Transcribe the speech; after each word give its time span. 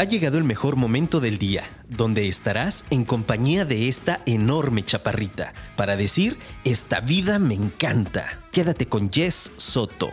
Ha 0.00 0.04
llegado 0.04 0.38
el 0.38 0.44
mejor 0.44 0.76
momento 0.76 1.18
del 1.18 1.38
día, 1.38 1.64
donde 1.88 2.28
estarás 2.28 2.84
en 2.88 3.04
compañía 3.04 3.64
de 3.64 3.88
esta 3.88 4.20
enorme 4.26 4.84
chaparrita, 4.84 5.52
para 5.74 5.96
decir, 5.96 6.38
esta 6.62 7.00
vida 7.00 7.40
me 7.40 7.54
encanta. 7.54 8.38
Quédate 8.52 8.86
con 8.86 9.10
Jess 9.10 9.50
Soto. 9.56 10.08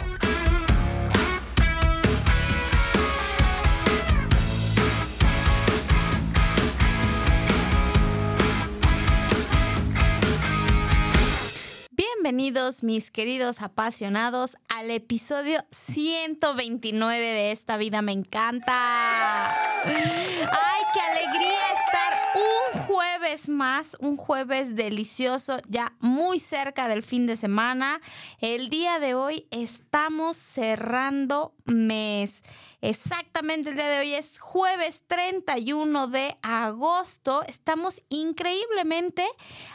Bienvenidos 11.92 12.82
mis 12.82 13.12
queridos 13.12 13.62
apasionados 13.62 14.58
al 14.68 14.90
episodio 14.90 15.64
129 15.70 17.20
de 17.20 17.52
Esta 17.52 17.78
vida 17.78 18.02
me 18.02 18.14
encanta. 18.14 19.65
¡Ay, 19.88 20.82
qué 20.94 21.00
alegría 21.02 21.72
estar 21.74 22.25
un 22.36 22.82
jueves 22.82 23.48
más, 23.50 23.96
un 24.00 24.18
jueves 24.18 24.76
delicioso, 24.76 25.60
ya 25.70 25.94
muy 26.00 26.40
cerca 26.40 26.88
del 26.88 27.02
fin 27.02 27.26
de 27.26 27.38
semana. 27.38 28.02
El 28.40 28.70
día 28.70 29.00
de 29.00 29.16
hoy 29.16 29.48
estamos 29.52 30.38
cerrando 30.38 31.54
mes. 31.66 32.44
Exactamente 32.82 33.70
el 33.70 33.76
día 33.76 33.88
de 33.88 34.00
hoy 34.00 34.14
es 34.14 34.38
jueves 34.38 35.04
31 35.08 36.08
de 36.08 36.38
agosto. 36.44 37.42
Estamos 37.48 38.02
increíblemente 38.10 39.26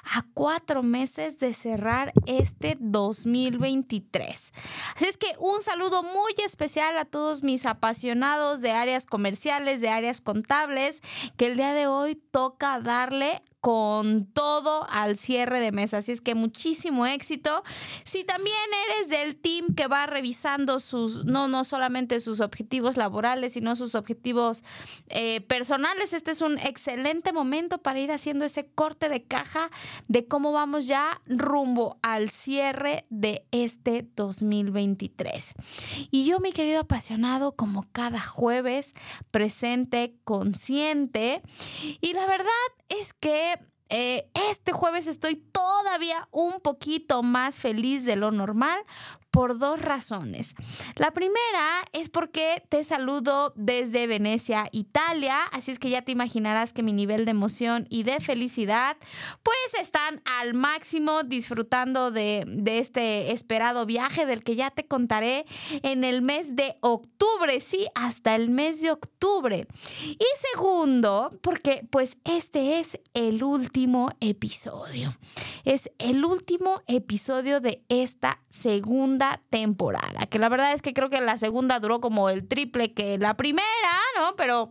a 0.05 0.25
cuatro 0.35 0.83
meses 0.83 1.39
de 1.39 1.55
cerrar 1.55 2.13
este 2.27 2.77
2023. 2.79 4.53
Así 4.95 5.05
es 5.07 5.17
que 5.17 5.35
un 5.41 5.61
saludo 5.63 6.03
muy 6.03 6.35
especial 6.45 6.97
a 6.99 7.05
todos 7.05 7.43
mis 7.43 7.67
apasionados 7.67 8.61
de 8.61 8.71
áreas 8.71 9.07
comerciales, 9.07 9.81
de 9.81 9.89
áreas 9.89 10.21
contables, 10.21 11.01
que 11.37 11.47
el 11.47 11.57
día 11.57 11.75
de 11.75 11.89
hoy 11.89 12.15
toca 12.15 12.50
darle 12.83 13.43
con 13.61 14.27
todo 14.27 14.87
al 14.89 15.17
cierre 15.17 15.61
de 15.61 15.73
mes. 15.73 15.93
Así 15.93 16.13
es 16.13 16.21
que 16.21 16.35
muchísimo 16.35 17.07
éxito. 17.07 17.63
Si 18.05 18.25
también 18.25 18.57
eres 18.89 19.09
del 19.11 19.37
team 19.37 19.75
que 19.75 19.87
va 19.87 20.07
revisando 20.07 20.81
sus, 20.81 21.25
no, 21.25 21.49
no 21.49 21.65
solamente 21.65 22.21
sus 22.21 22.41
objetivos 22.41 22.97
laborales, 22.97 23.53
sino 23.53 23.77
sus 23.77 23.95
objetivos 23.95 24.65
eh, 25.09 25.43
personales, 25.43 26.13
este 26.13 26.31
es 26.31 26.41
un 26.41 26.59
excelente 26.59 27.33
momento 27.33 27.79
para 27.79 28.01
ir 28.01 28.13
haciendo 28.13 28.45
ese 28.45 28.67
corte 28.67 29.09
de 29.09 29.25
caja 29.25 29.71
de 30.09 30.27
cómo 30.27 30.53
vamos 30.53 30.87
ya 30.87 31.21
rumbo 31.27 31.99
al 32.03 32.31
cierre 32.31 33.05
de 33.11 33.45
este 33.51 34.09
2023. 34.17 35.55
Y 36.11 36.25
yo, 36.25 36.41
mi 36.41 36.53
querido 36.53 36.81
apasionado, 36.81 37.53
como 37.53 37.87
cada 37.93 38.21
jueves, 38.23 38.95
presente, 39.31 40.15
consciente. 40.25 41.43
Y 42.01 42.15
la 42.15 42.27
verdad 42.27 42.47
es 42.89 43.13
que 43.13 43.50
eh, 43.91 44.29
este 44.51 44.73
jueves 44.73 45.07
estoy 45.07 45.37
todavía 45.37 46.29
un 46.31 46.61
poquito 46.61 47.23
más 47.23 47.59
feliz 47.59 48.05
de 48.05 48.17
lo 48.17 48.31
normal 48.31 48.79
por 49.31 49.59
dos 49.59 49.81
razones. 49.81 50.55
La 50.97 51.13
primera 51.13 51.85
es 51.93 52.09
porque 52.09 52.63
te 52.69 52.85
saludo 52.85 53.53
desde 53.57 54.07
Venecia, 54.07 54.69
Italia, 54.73 55.43
así 55.53 55.71
es 55.71 55.79
que 55.79 55.91
ya 55.91 56.03
te 56.03 56.13
imaginarás 56.13 56.73
que 56.73 56.83
mi 56.83 56.93
nivel 56.93 57.25
de 57.25 57.31
emoción 57.31 57.87
y 57.91 58.03
de 58.03 58.21
felicidad 58.21 58.97
pues 59.43 59.81
están 59.81 60.23
al 60.25 60.55
máximo 60.55 61.23
disfrutando 61.23 62.11
de, 62.11 62.45
de 62.47 62.79
este 62.79 63.33
esperado 63.33 63.87
viaje 63.87 64.27
del 64.27 64.43
que 64.43 64.57
ya 64.57 64.71
te 64.71 64.87
contaré 64.87 65.47
en 65.83 66.05
el 66.05 66.23
mes 66.23 66.57
de 66.57 66.77
octubre, 66.81 67.61
sí, 67.61 67.87
hasta 67.95 68.35
el 68.35 68.51
mes 68.51 68.81
de 68.81 68.91
octubre. 68.91 69.67
Y 70.05 70.27
segundo, 70.53 71.31
porque 71.43 71.87
pues 71.91 72.17
este 72.25 72.81
es 72.81 72.99
el 73.15 73.43
último 73.43 74.11
episodio. 74.21 75.17
Es 75.65 75.91
el 75.99 76.25
último 76.25 76.83
episodio 76.87 77.61
de 77.61 77.85
esta 77.89 78.41
segunda 78.51 79.20
temporada. 79.51 80.27
Que 80.27 80.39
la 80.39 80.49
verdad 80.49 80.73
es 80.73 80.83
que 80.83 80.95
creo 80.95 81.11
que 81.11 81.21
la 81.21 81.37
segunda 81.37 81.79
duró 81.81 82.01
como 82.01 82.29
el 82.29 82.47
triple 82.47 82.93
que 82.93 83.19
la 83.19 83.37
primera, 83.37 83.67
¿no? 84.19 84.37
Pero, 84.37 84.71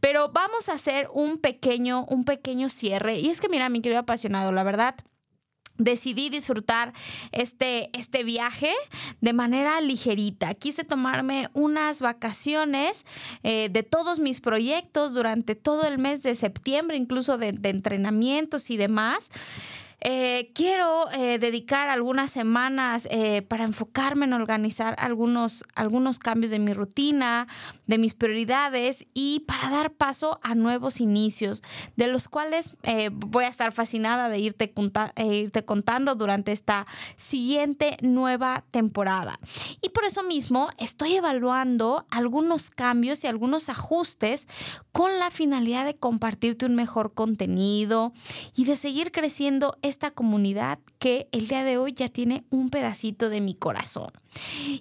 pero 0.00 0.30
vamos 0.30 0.68
a 0.68 0.74
hacer 0.74 1.08
un 1.12 1.38
pequeño, 1.38 2.04
un 2.08 2.24
pequeño 2.24 2.68
cierre. 2.68 3.18
Y 3.18 3.28
es 3.28 3.40
que, 3.40 3.48
mira, 3.48 3.68
mi 3.68 3.80
querido 3.80 4.00
apasionado, 4.00 4.52
la 4.52 4.62
verdad 4.62 4.96
decidí 5.78 6.28
disfrutar 6.28 6.92
este, 7.32 7.96
este 7.96 8.24
viaje 8.24 8.72
de 9.20 9.32
manera 9.32 9.80
ligerita. 9.80 10.54
Quise 10.54 10.84
tomarme 10.84 11.48
unas 11.54 12.00
vacaciones 12.00 13.04
eh, 13.42 13.68
de 13.70 13.82
todos 13.84 14.18
mis 14.18 14.40
proyectos 14.40 15.14
durante 15.14 15.54
todo 15.54 15.86
el 15.86 15.98
mes 15.98 16.22
de 16.22 16.34
septiembre, 16.34 16.96
incluso 16.96 17.38
de, 17.38 17.52
de 17.52 17.70
entrenamientos 17.70 18.70
y 18.70 18.76
demás. 18.76 19.30
Eh, 20.00 20.52
quiero 20.54 21.10
eh, 21.10 21.38
dedicar 21.40 21.88
algunas 21.88 22.30
semanas 22.30 23.08
eh, 23.10 23.42
para 23.42 23.64
enfocarme 23.64 24.26
en 24.26 24.32
organizar 24.32 24.94
algunos, 24.98 25.64
algunos 25.74 26.20
cambios 26.20 26.52
de 26.52 26.60
mi 26.60 26.72
rutina, 26.72 27.48
de 27.86 27.98
mis 27.98 28.14
prioridades 28.14 29.06
y 29.12 29.40
para 29.40 29.70
dar 29.70 29.92
paso 29.92 30.38
a 30.42 30.54
nuevos 30.54 31.00
inicios, 31.00 31.62
de 31.96 32.06
los 32.06 32.28
cuales 32.28 32.76
voy 33.12 33.44
a 33.44 33.48
estar 33.48 33.72
fascinada 33.72 34.28
de 34.28 34.38
irte, 34.38 34.72
irte 35.16 35.64
contando 35.64 36.14
durante 36.14 36.52
esta 36.52 36.86
siguiente 37.16 37.96
nueva 38.00 38.64
temporada. 38.70 39.40
Y 39.80 39.88
por 39.90 40.04
eso 40.04 40.22
mismo 40.22 40.68
estoy 40.78 41.14
evaluando 41.16 42.06
algunos 42.10 42.70
cambios 42.70 43.24
y 43.24 43.26
algunos 43.26 43.68
ajustes 43.68 44.46
con 44.98 45.20
la 45.20 45.30
finalidad 45.30 45.84
de 45.84 45.94
compartirte 45.94 46.66
un 46.66 46.74
mejor 46.74 47.14
contenido 47.14 48.12
y 48.56 48.64
de 48.64 48.74
seguir 48.74 49.12
creciendo 49.12 49.78
esta 49.80 50.10
comunidad 50.10 50.80
que 50.98 51.28
el 51.30 51.46
día 51.46 51.62
de 51.62 51.78
hoy 51.78 51.92
ya 51.92 52.08
tiene 52.08 52.42
un 52.50 52.68
pedacito 52.68 53.30
de 53.30 53.40
mi 53.40 53.54
corazón. 53.54 54.10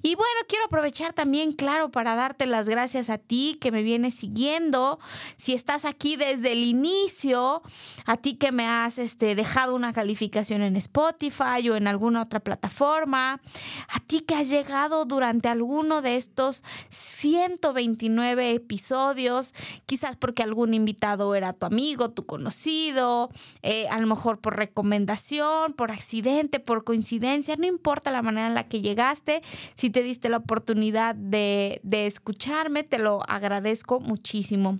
Y 0.04 0.16
bueno, 0.16 0.40
quiero 0.48 0.66
aprovechar 0.66 1.14
también, 1.14 1.52
claro, 1.52 1.90
para 1.90 2.16
darte 2.16 2.46
las 2.46 2.68
gracias 2.70 3.10
a 3.10 3.18
ti 3.18 3.58
que 3.60 3.72
me 3.72 3.82
vienes 3.82 4.16
siguiendo. 4.16 5.00
Si 5.38 5.54
estás 5.54 5.86
aquí 5.86 6.16
desde 6.16 6.52
el 6.52 6.64
inicio, 6.64 7.62
a 8.06 8.18
ti 8.18 8.36
que 8.36 8.52
me 8.52 8.68
has 8.68 8.98
este, 8.98 9.36
dejado 9.36 9.76
una 9.76 9.94
calificación 9.94 10.62
en 10.62 10.76
Spotify 10.76 11.70
o 11.70 11.76
en 11.76 11.88
alguna 11.88 12.22
otra 12.22 12.40
plataforma, 12.40 13.42
a 13.88 14.00
ti 14.02 14.20
que 14.22 14.36
has 14.36 14.50
llegado 14.50 15.06
durante 15.06 15.50
alguno 15.50 16.02
de 16.02 16.18
estos 16.18 16.64
129 16.90 18.54
episodios, 18.54 19.54
quizás 19.86 20.18
porque 20.18 20.44
algún 20.44 20.74
invitado 20.74 21.34
era 21.36 21.54
tu 21.54 21.66
amigo, 21.66 22.12
tu 22.12 22.26
conocido, 22.26 23.30
eh, 23.64 23.88
a 23.90 24.00
lo 24.00 24.08
mejor 24.08 24.40
por 24.40 24.58
recomendación, 24.58 25.74
por 25.74 25.92
accidente, 25.92 26.60
por 26.60 26.84
coincidencia, 26.84 27.56
no 27.56 27.66
importa 27.66 28.12
la 28.12 28.22
manera 28.22 28.48
en 28.48 28.54
la 28.54 28.68
que 28.68 28.82
llegaste 28.82 29.37
si 29.74 29.90
te 29.90 30.04
diste 30.04 30.30
la 30.30 30.38
oportunidad 30.38 31.16
de, 31.16 31.80
de 31.84 32.08
escucharme, 32.08 32.84
te 32.84 33.00
lo 33.00 33.22
agradezco 33.30 34.00
muchísimo. 34.00 34.80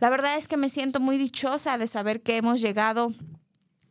La 0.00 0.10
verdad 0.10 0.36
es 0.36 0.48
que 0.48 0.56
me 0.56 0.68
siento 0.68 1.00
muy 1.00 1.18
dichosa 1.18 1.78
de 1.78 1.86
saber 1.86 2.22
que 2.22 2.36
hemos 2.36 2.60
llegado 2.60 3.12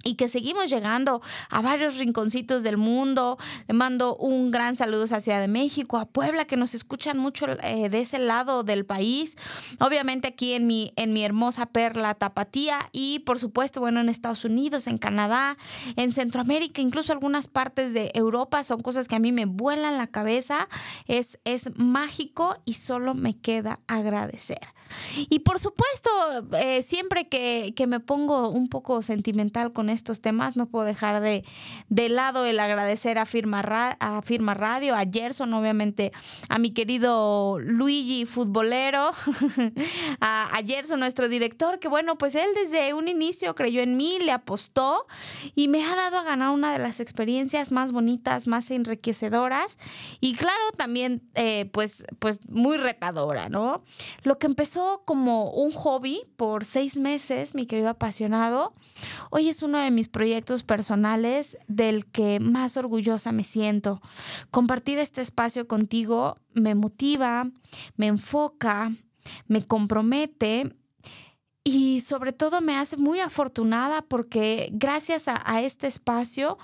y 0.04 0.16
que 0.16 0.28
seguimos 0.28 0.70
llegando 0.70 1.22
a 1.50 1.62
varios 1.62 1.98
rinconcitos 1.98 2.64
del 2.64 2.78
mundo. 2.78 3.38
Le 3.68 3.74
mando 3.74 4.16
un 4.18 4.52
gran 4.52 4.76
saludo 4.76 5.04
a 5.04 5.20
Ciudad 5.20 5.42
de 5.42 5.48
México, 5.48 5.98
a 5.98 6.06
Puebla, 6.06 6.46
que 6.46 6.58
nos 6.58 6.76
escuchan 6.76 7.18
mucho 7.18 7.48
eh, 7.62 7.90
de 7.90 8.02
ese 8.02 8.20
lado 8.20 8.64
del 8.64 8.86
país. 8.86 9.36
Obviamente 9.80 10.28
aquí 10.28 10.54
en 10.54 10.68
mi, 10.68 10.94
en 10.96 11.14
mi 11.14 11.24
hermosa 11.24 11.68
perla 11.68 12.14
Tapatía 12.14 12.90
y 12.92 13.20
por 13.20 13.40
supuesto, 13.40 13.80
bueno, 13.80 14.02
en 14.02 14.10
Estados 14.10 14.46
Unidos, 14.46 14.88
en 14.88 14.98
Canadá, 14.98 15.58
en 15.96 16.12
Centroamérica, 16.12 16.82
incluso 16.82 17.14
algunas 17.14 17.48
partes 17.48 17.94
de 17.94 18.12
Europa. 18.14 18.64
Son 18.64 18.82
cosas 18.82 19.08
que 19.08 19.16
a 19.16 19.20
mí 19.20 19.32
me 19.32 19.46
vuelan 19.46 19.98
la 19.98 20.08
cabeza. 20.08 20.68
Es, 21.08 21.40
es 21.46 21.76
mágico 21.78 22.58
y 22.66 22.76
solo 22.76 23.14
me 23.14 23.38
queda 23.38 23.80
agradecer. 23.88 24.60
Y 25.30 25.40
por 25.40 25.60
supuesto, 25.60 26.10
eh, 26.58 26.82
siempre 26.82 27.28
que, 27.28 27.74
me 27.88 28.00
pongo 28.00 28.50
un 28.50 28.70
poco 28.70 29.02
sentimental 29.02 29.74
con 29.74 29.90
estos 29.90 30.22
temas, 30.22 30.56
no 30.56 30.68
puedo 30.68 30.86
dejar 30.86 31.20
de, 31.22 31.44
de 31.90 32.10
lado 32.10 32.46
el 32.46 32.60
agradecer 32.60 33.18
a 33.18 33.26
Firma, 33.26 33.60
a 34.00 34.22
Firma 34.22 34.54
Radio, 34.54 34.96
a 34.96 35.04
Gerson, 35.06 35.54
obviamente, 35.54 36.12
a 36.48 36.60
mi 36.60 36.72
querido 36.72 37.60
Luigi 37.60 38.26
Futbolero, 38.26 39.12
a, 40.22 40.58
a 40.58 40.64
Gerson, 40.66 41.00
nuestro 41.00 41.28
director, 41.28 41.80
que 41.80 41.88
bueno, 41.88 42.18
pues 42.18 42.36
él 42.36 42.50
desde 42.56 42.94
un 42.94 43.08
inicio 43.08 43.54
creyó 43.56 43.82
en 43.82 43.98
mí, 43.98 44.20
le 44.20 44.32
apostó 44.32 45.06
y 45.56 45.68
me 45.68 45.84
ha 45.84 45.96
dado 45.96 46.18
a 46.18 46.24
ganar 46.24 46.52
una 46.52 46.72
de 46.72 46.80
las 46.80 47.00
experiencias 47.00 47.72
más 47.72 47.92
bonitas, 47.92 48.48
más 48.48 48.72
enriquecedoras 48.72 49.78
y 50.20 50.36
claro, 50.36 50.72
también 50.78 51.22
eh, 51.36 51.70
pues, 51.72 52.06
pues 52.20 52.40
muy 52.50 52.78
retadora, 52.78 53.50
¿no? 53.50 53.84
Lo 54.24 54.38
que 54.40 54.48
empezó 54.48 54.83
como 55.06 55.52
un 55.52 55.72
hobby 55.72 56.22
por 56.36 56.66
seis 56.66 56.98
meses, 56.98 57.56
mi 57.56 57.66
querido 57.66 57.90
apasionado. 57.90 58.74
Hoy 59.30 59.50
es 59.50 59.64
uno 59.64 59.80
de 59.80 59.92
mis 59.92 60.08
proyectos 60.08 60.64
personales 60.64 61.58
del 61.68 62.06
que 62.06 62.40
más 62.40 62.78
orgullosa 62.78 63.32
me 63.32 63.44
siento. 63.44 64.02
Compartir 64.52 65.00
este 65.00 65.22
espacio 65.22 65.68
contigo 65.68 66.38
me 66.54 66.76
motiva, 66.76 67.50
me 67.96 68.08
enfoca, 68.08 68.92
me 69.48 69.66
compromete 69.66 70.76
y 71.66 72.02
sobre 72.02 72.34
todo 72.34 72.60
me 72.60 72.76
hace 72.76 72.98
muy 72.98 73.22
afortunada 73.22 74.02
porque 74.02 74.70
gracias 74.74 75.30
a, 75.30 75.62
este 75.62 75.88
espacio 75.88 76.58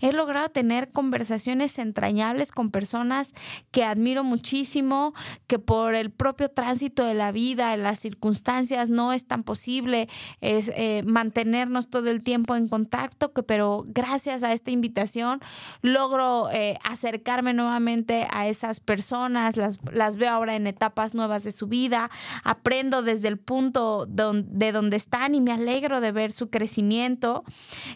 he 0.00 0.12
logrado 0.12 0.50
tener 0.50 0.90
conversaciones 0.90 1.78
entrañables 1.78 2.52
con 2.52 2.70
personas 2.70 3.32
que 3.70 3.82
admiro 3.82 4.24
muchísimo, 4.24 5.14
que 5.46 5.58
por 5.58 5.94
el 5.94 6.10
propio 6.10 6.48
tránsito 6.50 7.04
de 7.04 7.14
la 7.14 7.32
vida, 7.32 7.72
en 7.72 7.82
las 7.82 7.98
circunstancias, 7.98 8.90
no 8.90 9.14
es 9.14 9.26
tan 9.26 9.42
posible 9.42 10.08
eh, 10.42 11.02
mantenernos 11.06 11.88
todo 11.88 12.10
el 12.10 12.22
tiempo 12.22 12.54
en 12.54 12.68
contacto, 12.68 13.32
pero 13.32 13.84
gracias 13.86 14.42
a 14.42 14.52
esta 14.52 14.70
invitación 14.70 15.40
logro 15.80 16.50
eh, 16.50 16.76
acercarme 16.84 17.54
nuevamente 17.54 18.26
a 18.30 18.48
esas 18.48 18.80
personas, 18.80 19.56
las, 19.56 19.78
las 19.92 20.18
veo 20.18 20.30
ahora 20.30 20.56
en 20.56 20.66
etapas 20.66 21.14
nuevas 21.14 21.42
de 21.42 21.52
su 21.52 21.68
vida, 21.68 22.10
aprendo 22.44 23.02
desde 23.02 23.28
el 23.28 23.38
punto 23.38 24.04
donde 24.04 24.41
de 24.48 24.72
donde 24.72 24.96
están 24.96 25.34
y 25.34 25.40
me 25.40 25.52
alegro 25.52 26.00
de 26.00 26.12
ver 26.12 26.32
su 26.32 26.50
crecimiento. 26.50 27.44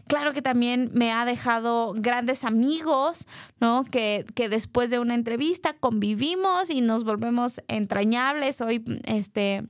Claro 0.06 0.32
que 0.32 0.42
también 0.42 0.90
me 0.94 1.12
ha 1.12 1.24
dejado 1.24 1.94
grandes 1.96 2.44
amigos, 2.44 3.26
¿no? 3.60 3.84
Que, 3.84 4.24
que 4.34 4.48
después 4.48 4.90
de 4.90 4.98
una 4.98 5.14
entrevista 5.14 5.74
convivimos 5.74 6.70
y 6.70 6.80
nos 6.80 7.04
volvemos 7.04 7.60
entrañables. 7.68 8.60
Hoy, 8.60 8.84
este 9.04 9.64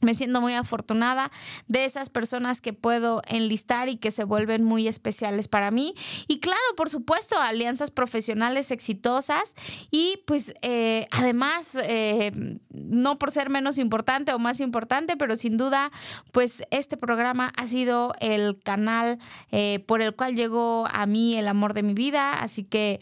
me 0.00 0.14
siento 0.14 0.40
muy 0.40 0.54
afortunada 0.54 1.30
de 1.68 1.84
esas 1.84 2.08
personas 2.08 2.60
que 2.60 2.72
puedo 2.72 3.22
enlistar 3.28 3.88
y 3.88 3.96
que 3.96 4.10
se 4.10 4.24
vuelven 4.24 4.64
muy 4.64 4.88
especiales 4.88 5.48
para 5.48 5.70
mí. 5.70 5.94
Y 6.26 6.40
claro, 6.40 6.60
por 6.76 6.88
supuesto, 6.88 7.38
alianzas 7.38 7.90
profesionales 7.90 8.70
exitosas 8.70 9.54
y 9.90 10.22
pues 10.26 10.54
eh, 10.62 11.06
además, 11.10 11.76
eh, 11.82 12.58
no 12.70 13.18
por 13.18 13.30
ser 13.30 13.50
menos 13.50 13.78
importante 13.78 14.32
o 14.32 14.38
más 14.38 14.60
importante, 14.60 15.16
pero 15.16 15.36
sin 15.36 15.56
duda, 15.56 15.90
pues 16.32 16.62
este 16.70 16.96
programa 16.96 17.52
ha 17.56 17.66
sido 17.66 18.14
el 18.20 18.58
canal 18.62 19.18
eh, 19.50 19.84
por 19.86 20.00
el 20.00 20.14
cual 20.14 20.34
llegó 20.34 20.86
a 20.90 21.04
mí 21.06 21.36
el 21.36 21.46
amor 21.46 21.74
de 21.74 21.82
mi 21.82 21.92
vida. 21.92 22.32
Así 22.34 22.64
que 22.64 23.00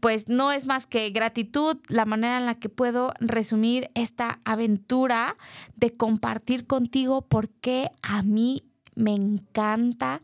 pues 0.00 0.28
no 0.28 0.52
es 0.52 0.66
más 0.66 0.86
que 0.86 1.10
gratitud 1.10 1.76
la 1.88 2.06
manera 2.06 2.38
en 2.38 2.46
la 2.46 2.54
que 2.54 2.68
puedo 2.68 3.12
resumir 3.20 3.90
esta 3.94 4.40
aventura 4.44 5.36
de 5.76 5.94
compartir 5.94 6.29
compartir 6.30 6.68
contigo 6.68 7.22
porque 7.22 7.90
a 8.02 8.22
mí 8.22 8.62
me 8.94 9.14
encanta 9.14 10.22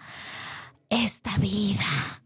esta 0.89 1.37
vida. 1.39 2.23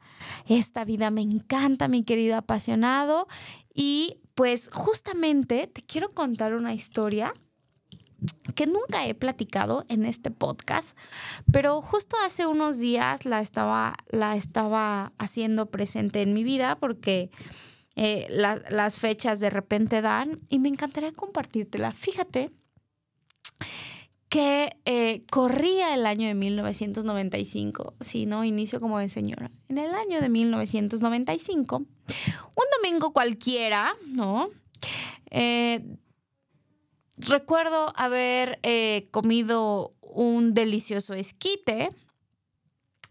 Esta 0.47 0.85
vida 0.85 1.11
me 1.11 1.23
encanta, 1.23 1.89
mi 1.89 2.05
querido 2.05 2.37
apasionado. 2.37 3.27
Y 3.73 4.19
pues 4.35 4.69
justamente 4.71 5.67
te 5.67 5.81
quiero 5.81 6.13
contar 6.13 6.53
una 6.53 6.75
historia 6.75 7.33
que 8.55 8.67
nunca 8.67 9.07
he 9.07 9.15
platicado 9.15 9.87
en 9.89 10.05
este 10.05 10.31
podcast, 10.31 10.95
pero 11.51 11.81
justo 11.81 12.19
hace 12.23 12.47
unos 12.47 12.79
días 12.79 13.25
la 13.25 13.41
estaba, 13.41 13.95
la 14.11 14.37
estaba 14.37 15.15
haciendo 15.17 15.71
presente 15.71 16.21
en 16.21 16.35
mi 16.35 16.45
vida 16.45 16.77
porque 16.79 17.31
eh, 17.97 18.27
las 18.29 18.99
fechas 18.99 19.41
de 19.41 19.49
repente 19.49 20.03
dan 20.03 20.39
y 20.51 20.59
me 20.59 20.69
encantaría 20.69 21.13
compartírtela. 21.13 21.93
Fíjate 21.93 22.51
que 24.31 24.77
eh, 24.85 25.25
corría 25.29 25.93
el 25.93 26.07
año 26.07 26.29
de 26.29 26.35
1995, 26.35 27.95
si 28.01 28.27
no, 28.27 28.45
inicio 28.45 28.81
como 28.81 29.01
de 29.01 29.09
señora. 29.09 29.51
En 29.69 29.77
el 29.77 29.93
año 29.93 30.21
de 30.21 30.29
1995, 30.29 31.77
un 31.79 32.65
domingo 32.81 33.13
cualquiera, 33.13 33.93
¿no? 34.07 34.49
Eh, 35.33 35.97
recuerdo 37.17 37.93
haber 37.97 38.61
eh, 38.63 39.09
comido 39.11 39.95
un 40.01 40.55
delicioso 40.55 41.15
esquite 41.15 41.91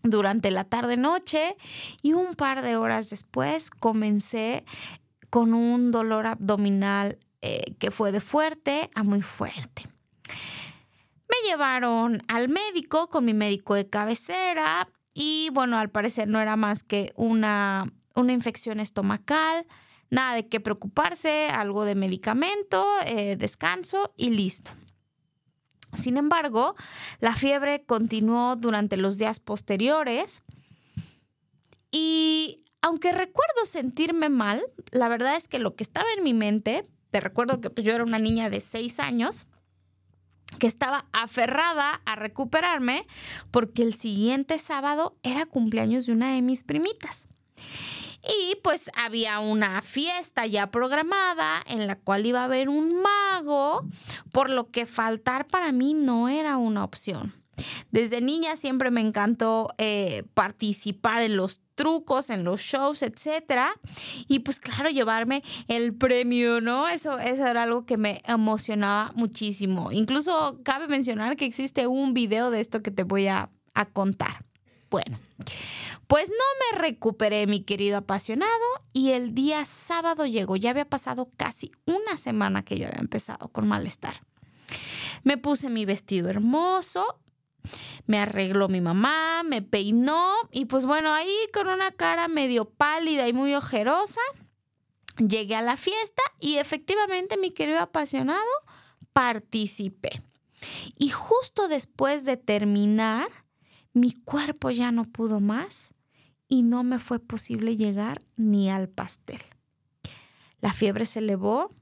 durante 0.03 0.51
la 0.51 0.63
tarde-noche 0.63 1.57
y 2.01 2.13
un 2.13 2.35
par 2.35 2.61
de 2.61 2.77
horas 2.77 3.09
después 3.09 3.69
comencé 3.71 4.63
con 5.29 5.53
un 5.53 5.91
dolor 5.91 6.27
abdominal 6.27 7.19
que 7.41 7.91
fue 7.91 8.11
de 8.11 8.19
fuerte 8.19 8.89
a 8.95 9.03
muy 9.03 9.21
fuerte. 9.21 9.87
Llevaron 11.45 12.21
al 12.27 12.49
médico 12.49 13.09
con 13.09 13.25
mi 13.25 13.33
médico 13.33 13.73
de 13.73 13.89
cabecera 13.89 14.89
y 15.13 15.49
bueno, 15.51 15.77
al 15.77 15.89
parecer 15.89 16.27
no 16.27 16.39
era 16.39 16.55
más 16.55 16.83
que 16.83 17.11
una, 17.15 17.91
una 18.15 18.33
infección 18.33 18.79
estomacal, 18.79 19.65
nada 20.09 20.35
de 20.35 20.47
qué 20.47 20.59
preocuparse, 20.59 21.47
algo 21.47 21.85
de 21.85 21.95
medicamento, 21.95 22.85
eh, 23.05 23.35
descanso 23.35 24.13
y 24.15 24.29
listo. 24.29 24.71
Sin 25.97 26.17
embargo, 26.17 26.75
la 27.19 27.35
fiebre 27.35 27.83
continuó 27.83 28.55
durante 28.55 28.95
los 28.95 29.17
días 29.17 29.39
posteriores 29.39 30.43
y 31.91 32.63
aunque 32.81 33.11
recuerdo 33.11 33.65
sentirme 33.65 34.29
mal, 34.29 34.63
la 34.91 35.09
verdad 35.09 35.35
es 35.35 35.47
que 35.47 35.59
lo 35.59 35.75
que 35.75 35.83
estaba 35.83 36.07
en 36.17 36.23
mi 36.23 36.33
mente, 36.33 36.85
te 37.11 37.19
recuerdo 37.19 37.59
que 37.59 37.69
pues, 37.69 37.85
yo 37.85 37.93
era 37.93 38.03
una 38.03 38.19
niña 38.19 38.49
de 38.49 38.61
seis 38.61 38.99
años, 38.99 39.47
que 40.57 40.67
estaba 40.67 41.05
aferrada 41.11 42.01
a 42.05 42.15
recuperarme 42.15 43.05
porque 43.51 43.83
el 43.83 43.93
siguiente 43.93 44.57
sábado 44.57 45.15
era 45.23 45.45
cumpleaños 45.45 46.05
de 46.05 46.13
una 46.13 46.33
de 46.33 46.41
mis 46.41 46.63
primitas. 46.63 47.27
Y 48.23 48.57
pues 48.63 48.89
había 48.95 49.39
una 49.39 49.81
fiesta 49.81 50.45
ya 50.45 50.71
programada 50.71 51.61
en 51.67 51.87
la 51.87 51.95
cual 51.95 52.25
iba 52.25 52.41
a 52.41 52.45
haber 52.45 52.67
un 52.67 53.01
mago, 53.01 53.85
por 54.31 54.49
lo 54.49 54.69
que 54.71 54.85
faltar 54.85 55.47
para 55.47 55.71
mí 55.71 55.93
no 55.93 56.27
era 56.27 56.57
una 56.57 56.83
opción. 56.83 57.38
Desde 57.91 58.21
niña 58.21 58.55
siempre 58.55 58.91
me 58.91 59.01
encantó 59.01 59.73
eh, 59.77 60.23
participar 60.33 61.21
en 61.21 61.37
los 61.37 61.61
trucos, 61.75 62.29
en 62.29 62.43
los 62.43 62.61
shows, 62.61 63.03
etcétera. 63.03 63.71
Y 64.27 64.39
pues 64.39 64.59
claro, 64.59 64.89
llevarme 64.89 65.43
el 65.67 65.93
premio, 65.93 66.61
¿no? 66.61 66.87
Eso, 66.87 67.19
eso 67.19 67.47
era 67.47 67.63
algo 67.63 67.85
que 67.85 67.97
me 67.97 68.21
emocionaba 68.25 69.11
muchísimo. 69.15 69.91
Incluso 69.91 70.59
cabe 70.63 70.87
mencionar 70.87 71.35
que 71.37 71.45
existe 71.45 71.87
un 71.87 72.13
video 72.13 72.51
de 72.51 72.59
esto 72.59 72.81
que 72.81 72.91
te 72.91 73.03
voy 73.03 73.27
a, 73.27 73.49
a 73.73 73.85
contar. 73.85 74.45
Bueno. 74.89 75.19
Pues 76.07 76.29
no 76.31 76.35
me 76.75 76.81
recuperé, 76.81 77.45
mi 77.45 77.61
querido 77.61 77.97
apasionado, 77.97 78.49
y 78.93 79.11
el 79.11 79.35
día 79.35 79.63
sábado 79.65 80.25
llegó. 80.25 80.55
Ya 80.55 80.71
había 80.71 80.89
pasado 80.89 81.29
casi 81.37 81.71
una 81.85 82.17
semana 82.17 82.65
que 82.65 82.79
yo 82.79 82.87
había 82.87 82.99
empezado 82.99 83.49
con 83.49 83.67
malestar. 83.67 84.15
Me 85.23 85.37
puse 85.37 85.69
mi 85.69 85.85
vestido 85.85 86.29
hermoso, 86.29 87.19
me 88.05 88.19
arregló 88.19 88.69
mi 88.69 88.81
mamá, 88.81 89.43
me 89.43 89.61
peinó 89.61 90.33
y 90.51 90.65
pues 90.65 90.85
bueno, 90.85 91.13
ahí 91.13 91.35
con 91.53 91.67
una 91.67 91.91
cara 91.91 92.27
medio 92.27 92.65
pálida 92.65 93.27
y 93.27 93.33
muy 93.33 93.53
ojerosa, 93.53 94.21
llegué 95.17 95.55
a 95.55 95.61
la 95.61 95.77
fiesta 95.77 96.21
y 96.39 96.55
efectivamente, 96.55 97.37
mi 97.37 97.51
querido 97.51 97.79
apasionado, 97.79 98.49
participé. 99.13 100.23
Y 100.97 101.09
justo 101.09 101.67
después 101.67 102.25
de 102.25 102.37
terminar, 102.37 103.29
mi 103.93 104.13
cuerpo 104.13 104.71
ya 104.71 104.91
no 104.91 105.05
pudo 105.05 105.39
más 105.39 105.93
y 106.47 106.63
no 106.63 106.83
me 106.83 106.99
fue 106.99 107.19
posible 107.19 107.77
llegar 107.77 108.21
ni 108.35 108.69
al 108.69 108.89
pastel. 108.89 109.41
La 110.61 110.73
fiebre 110.73 111.05
se 111.05 111.19
elevó 111.19 111.73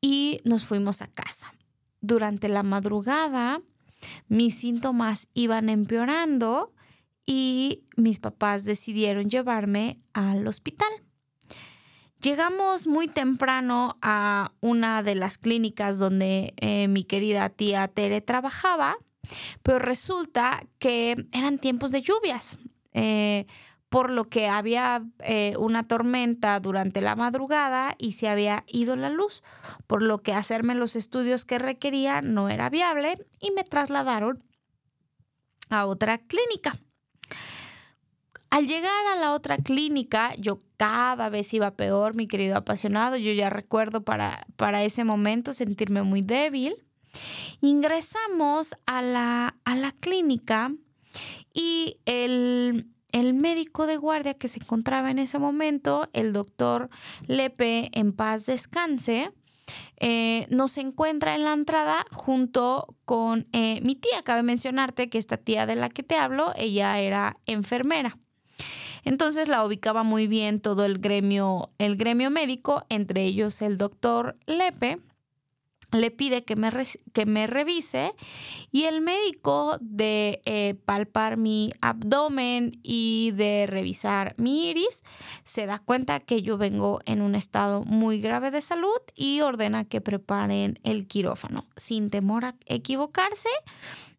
y 0.00 0.40
nos 0.44 0.64
fuimos 0.64 1.02
a 1.02 1.08
casa. 1.08 1.52
Durante 2.00 2.48
la 2.48 2.62
madrugada 2.62 3.60
mis 4.28 4.58
síntomas 4.58 5.28
iban 5.34 5.68
empeorando 5.68 6.72
y 7.26 7.84
mis 7.96 8.20
papás 8.20 8.64
decidieron 8.64 9.28
llevarme 9.28 10.00
al 10.12 10.46
hospital. 10.46 10.88
Llegamos 12.20 12.86
muy 12.86 13.06
temprano 13.06 13.96
a 14.02 14.52
una 14.60 15.02
de 15.04 15.14
las 15.14 15.38
clínicas 15.38 15.98
donde 15.98 16.52
eh, 16.56 16.88
mi 16.88 17.04
querida 17.04 17.48
tía 17.48 17.86
Tere 17.86 18.20
trabajaba, 18.20 18.96
pero 19.62 19.78
resulta 19.78 20.60
que 20.78 21.28
eran 21.32 21.58
tiempos 21.58 21.92
de 21.92 22.02
lluvias. 22.02 22.58
Eh, 22.92 23.46
por 23.88 24.10
lo 24.10 24.28
que 24.28 24.48
había 24.48 25.02
eh, 25.20 25.54
una 25.58 25.86
tormenta 25.86 26.60
durante 26.60 27.00
la 27.00 27.16
madrugada 27.16 27.94
y 27.98 28.12
se 28.12 28.28
había 28.28 28.64
ido 28.66 28.96
la 28.96 29.10
luz, 29.10 29.42
por 29.86 30.02
lo 30.02 30.22
que 30.22 30.34
hacerme 30.34 30.74
los 30.74 30.96
estudios 30.96 31.44
que 31.44 31.58
requería 31.58 32.20
no 32.20 32.48
era 32.48 32.68
viable 32.68 33.18
y 33.40 33.50
me 33.52 33.64
trasladaron 33.64 34.44
a 35.70 35.86
otra 35.86 36.18
clínica. 36.18 36.74
Al 38.50 38.66
llegar 38.66 39.06
a 39.12 39.16
la 39.16 39.32
otra 39.32 39.58
clínica, 39.58 40.34
yo 40.38 40.62
cada 40.78 41.28
vez 41.28 41.52
iba 41.52 41.76
peor, 41.76 42.14
mi 42.14 42.26
querido 42.26 42.56
apasionado. 42.56 43.16
Yo 43.16 43.32
ya 43.32 43.50
recuerdo 43.50 44.04
para, 44.04 44.46
para 44.56 44.84
ese 44.84 45.04
momento 45.04 45.52
sentirme 45.52 46.02
muy 46.02 46.22
débil. 46.22 46.76
Ingresamos 47.60 48.74
a 48.86 49.02
la, 49.02 49.56
a 49.64 49.76
la 49.76 49.92
clínica 49.92 50.72
y 51.52 51.98
el 52.06 52.86
el 53.12 53.34
médico 53.34 53.86
de 53.86 53.96
guardia 53.96 54.34
que 54.34 54.48
se 54.48 54.60
encontraba 54.60 55.10
en 55.10 55.18
ese 55.18 55.38
momento, 55.38 56.08
el 56.12 56.32
doctor 56.32 56.90
Lepe, 57.26 57.90
en 57.92 58.12
paz 58.12 58.46
descanse, 58.46 59.32
eh, 59.98 60.46
nos 60.50 60.78
encuentra 60.78 61.34
en 61.34 61.44
la 61.44 61.52
entrada 61.52 62.06
junto 62.12 62.96
con 63.04 63.48
eh, 63.52 63.80
mi 63.82 63.96
tía. 63.96 64.22
Cabe 64.22 64.42
mencionarte 64.42 65.08
que 65.08 65.18
esta 65.18 65.36
tía 65.36 65.66
de 65.66 65.76
la 65.76 65.88
que 65.88 66.02
te 66.02 66.16
hablo, 66.16 66.52
ella 66.56 66.98
era 67.00 67.38
enfermera. 67.46 68.18
Entonces 69.04 69.48
la 69.48 69.64
ubicaba 69.64 70.02
muy 70.02 70.26
bien 70.26 70.60
todo 70.60 70.84
el 70.84 70.98
gremio, 70.98 71.70
el 71.78 71.96
gremio 71.96 72.30
médico, 72.30 72.84
entre 72.88 73.24
ellos 73.24 73.62
el 73.62 73.78
doctor 73.78 74.36
Lepe, 74.46 74.98
le 75.92 76.10
pide 76.10 76.44
que 76.44 76.56
me, 76.56 76.70
que 77.12 77.26
me 77.26 77.46
revise 77.46 78.14
y 78.70 78.84
el 78.84 79.00
médico 79.00 79.78
de 79.80 80.42
eh, 80.44 80.74
palpar 80.84 81.36
mi 81.36 81.72
abdomen 81.80 82.78
y 82.82 83.30
de 83.32 83.66
revisar 83.66 84.34
mi 84.36 84.68
iris 84.68 85.02
se 85.44 85.66
da 85.66 85.78
cuenta 85.78 86.20
que 86.20 86.42
yo 86.42 86.58
vengo 86.58 87.00
en 87.06 87.22
un 87.22 87.34
estado 87.34 87.82
muy 87.84 88.20
grave 88.20 88.50
de 88.50 88.60
salud 88.60 89.00
y 89.14 89.40
ordena 89.40 89.84
que 89.84 90.00
preparen 90.00 90.78
el 90.82 91.06
quirófano. 91.06 91.66
Sin 91.76 92.10
temor 92.10 92.44
a 92.44 92.54
equivocarse, 92.66 93.48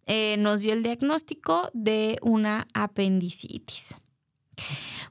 eh, 0.07 0.37
nos 0.39 0.61
dio 0.61 0.73
el 0.73 0.81
diagnóstico 0.81 1.69
de 1.73 2.17
una 2.21 2.67
apendicitis. 2.73 3.95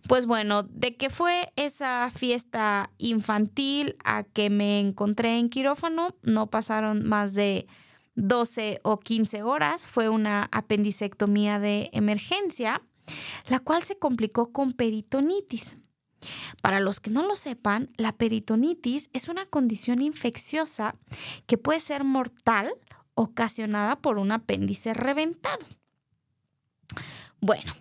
Pues 0.06 0.26
bueno, 0.26 0.62
de 0.62 0.96
que 0.96 1.10
fue 1.10 1.52
esa 1.56 2.10
fiesta 2.14 2.90
infantil 2.98 3.96
a 4.04 4.22
que 4.24 4.48
me 4.48 4.80
encontré 4.80 5.38
en 5.38 5.50
quirófano, 5.50 6.14
no 6.22 6.48
pasaron 6.48 7.06
más 7.06 7.34
de 7.34 7.66
12 8.14 8.80
o 8.84 9.00
15 9.00 9.42
horas. 9.42 9.86
Fue 9.86 10.08
una 10.08 10.48
apendicectomía 10.50 11.58
de 11.58 11.90
emergencia, 11.92 12.82
la 13.48 13.60
cual 13.60 13.82
se 13.82 13.98
complicó 13.98 14.52
con 14.52 14.72
peritonitis. 14.72 15.76
Para 16.62 16.80
los 16.80 17.00
que 17.00 17.10
no 17.10 17.22
lo 17.26 17.36
sepan, 17.36 17.90
la 17.96 18.12
peritonitis 18.16 19.10
es 19.12 19.28
una 19.28 19.46
condición 19.46 20.02
infecciosa 20.02 20.94
que 21.46 21.58
puede 21.58 21.80
ser 21.80 22.02
mortal 22.04 22.72
ocasionada 23.14 23.96
por 23.96 24.18
un 24.18 24.32
apéndice 24.32 24.94
reventado. 24.94 25.66
Bueno, 27.40 27.72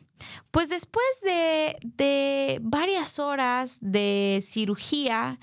pues 0.52 0.70
después 0.70 1.06
de, 1.24 2.60
varias 2.62 3.20
horas 3.20 3.78
de 3.82 4.40
cirugía 4.42 5.40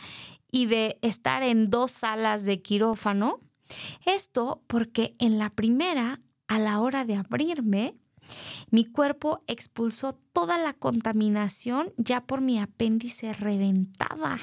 y 0.51 0.67
de 0.67 0.99
estar 1.03 1.43
en 1.43 1.67
dos 1.67 1.91
salas 1.91 2.45
de 2.45 2.63
quirófano, 2.63 3.41
esto 4.07 4.63
porque 4.67 5.15
en 5.19 5.39
la 5.39 5.51
primera, 5.51 6.21
a 6.49 6.59
la 6.59 6.81
hora 6.81 7.05
de 7.05 7.17
abrirme, 7.17 7.97
mi 8.71 8.85
cuerpo 8.85 9.43
expulsó 9.47 10.15
toda 10.33 10.59
la 10.59 10.73
contaminación 10.73 11.93
ya 11.97 12.23
por 12.23 12.41
mi 12.41 12.59
apéndice 12.59 13.33
reventaba. 13.33 14.39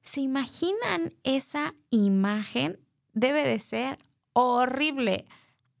¿Se 0.00 0.20
imaginan 0.20 1.14
esa 1.22 1.74
imagen? 1.90 2.80
Debe 3.12 3.46
de 3.46 3.58
ser 3.58 3.98
horrible 4.32 5.26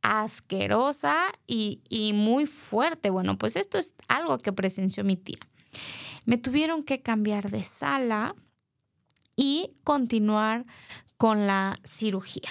asquerosa 0.02 1.16
y, 1.46 2.12
muy 2.14 2.46
fuerte. 2.46 3.10
Bueno, 3.10 3.38
pues 3.38 3.56
esto 3.56 3.78
es 3.78 3.94
algo 4.08 4.38
que 4.38 4.52
presenció 4.52 5.04
mi 5.04 5.16
tía. 5.16 5.38
Me 6.24 6.38
tuvieron 6.38 6.84
que 6.84 7.00
cambiar 7.00 7.50
de 7.50 7.64
sala 7.64 8.34
y 9.36 9.70
continuar 9.84 10.66
con 11.16 11.46
la 11.46 11.78
cirugía. 11.84 12.50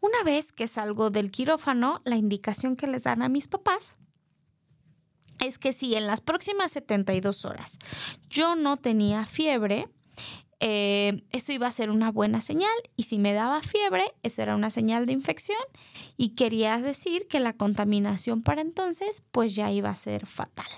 Una 0.00 0.22
vez 0.24 0.52
que 0.52 0.68
salgo 0.68 1.10
del 1.10 1.30
quirófano, 1.30 2.00
la 2.04 2.16
indicación 2.16 2.76
que 2.76 2.86
les 2.86 3.04
dan 3.04 3.22
a 3.22 3.28
mis 3.28 3.48
papás 3.48 3.96
es 5.40 5.58
que 5.58 5.72
si 5.72 5.94
en 5.94 6.06
las 6.06 6.20
próximas 6.20 6.72
72 6.72 7.44
horas 7.44 7.78
yo 8.28 8.54
no 8.54 8.76
tenía 8.76 9.26
fiebre, 9.26 9.88
eh, 10.64 11.24
eso 11.32 11.52
iba 11.52 11.66
a 11.66 11.72
ser 11.72 11.90
una 11.90 12.12
buena 12.12 12.40
señal 12.40 12.70
y 12.96 13.02
si 13.02 13.18
me 13.18 13.32
daba 13.32 13.62
fiebre, 13.62 14.04
eso 14.22 14.42
era 14.42 14.54
una 14.54 14.70
señal 14.70 15.06
de 15.06 15.12
infección 15.12 15.58
y 16.16 16.36
quería 16.36 16.78
decir 16.78 17.26
que 17.26 17.40
la 17.40 17.52
contaminación 17.52 18.42
para 18.42 18.60
entonces 18.60 19.24
pues 19.32 19.56
ya 19.56 19.72
iba 19.72 19.90
a 19.90 19.96
ser 19.96 20.24
fatal. 20.24 20.70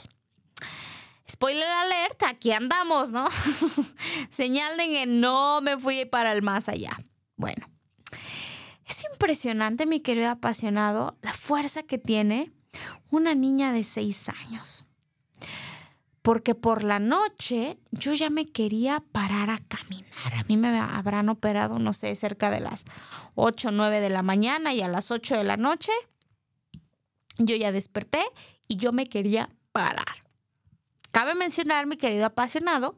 Spoiler 1.29 1.69
alert, 1.69 2.23
aquí 2.23 2.53
andamos, 2.53 3.12
¿no? 3.12 3.29
señal 4.31 4.79
de 4.79 4.87
que 4.87 5.05
no 5.05 5.61
me 5.61 5.79
fui 5.79 6.07
para 6.07 6.33
el 6.33 6.41
más 6.41 6.71
allá. 6.71 6.99
Bueno, 7.37 7.67
es 8.87 9.05
impresionante, 9.12 9.85
mi 9.85 10.00
querido 10.00 10.31
apasionado, 10.31 11.19
la 11.21 11.35
fuerza 11.35 11.83
que 11.83 11.99
tiene 11.99 12.53
una 13.11 13.35
niña 13.35 13.71
de 13.75 13.85
seis 13.85 14.31
años 14.31 14.87
porque 16.25 16.54
por 16.54 16.85
la 16.85 17.00
noche 17.00 17.76
yo 17.90 18.14
ya 18.14 18.31
me 18.31 18.47
quería 18.47 19.04
parar 19.12 19.50
a 19.50 19.59
caminar. 19.59 20.35
A 20.38 20.45
mí 20.45 20.57
me 20.57 20.69
habrán 20.78 21.28
operado, 21.28 21.78
no 21.78 21.93
sé, 21.93 22.16
cerca 22.16 22.50
de 22.50 22.61
las 22.61 22.87
8 23.35 23.69
o 23.69 23.71
9 23.71 24.00
de 24.00 24.09
la 24.09 24.23
mañana 24.23 24.73
y 24.73 24.81
a 24.81 24.88
las 24.88 25.11
8 25.11 25.37
de 25.37 25.45
la 25.45 25.59
noche 25.59 25.93
yo 27.37 27.54
ya 27.57 27.73
desperté 27.73 28.21
y 28.69 28.76
yo 28.76 28.90
me 28.90 29.07
quería 29.07 29.50
parar. 29.73 30.25
Cabe 31.11 31.35
mencionar, 31.35 31.87
mi 31.87 31.99
querido 31.99 32.25
apasionado, 32.25 32.97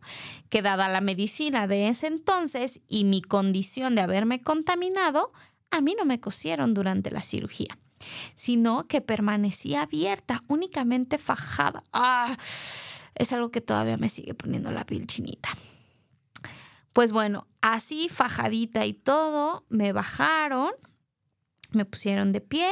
que 0.48 0.62
dada 0.62 0.88
la 0.88 1.00
medicina 1.00 1.66
de 1.66 1.88
ese 1.88 2.06
entonces 2.06 2.80
y 2.86 3.02
mi 3.02 3.22
condición 3.22 3.96
de 3.96 4.02
haberme 4.02 4.40
contaminado, 4.40 5.32
a 5.72 5.80
mí 5.80 5.96
no 5.98 6.04
me 6.04 6.20
cosieron 6.20 6.74
durante 6.74 7.10
la 7.10 7.24
cirugía, 7.24 7.76
sino 8.36 8.86
que 8.86 9.00
permanecía 9.00 9.82
abierta, 9.82 10.44
únicamente 10.46 11.18
fajada. 11.18 11.82
¡Ah! 11.92 12.36
Es 13.16 13.32
algo 13.32 13.50
que 13.50 13.60
todavía 13.60 13.96
me 13.96 14.08
sigue 14.08 14.34
poniendo 14.34 14.70
la 14.70 14.86
piel 14.86 15.06
chinita. 15.06 15.50
Pues 16.92 17.12
bueno, 17.12 17.46
así 17.60 18.08
fajadita 18.08 18.86
y 18.86 18.94
todo, 18.94 19.64
me 19.68 19.92
bajaron, 19.92 20.70
me 21.72 21.84
pusieron 21.84 22.32
de 22.32 22.40
pie 22.40 22.70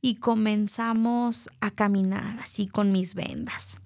y 0.00 0.16
comenzamos 0.16 1.50
a 1.60 1.70
caminar 1.70 2.38
así 2.40 2.66
con 2.66 2.92
mis 2.92 3.14
vendas. 3.14 3.78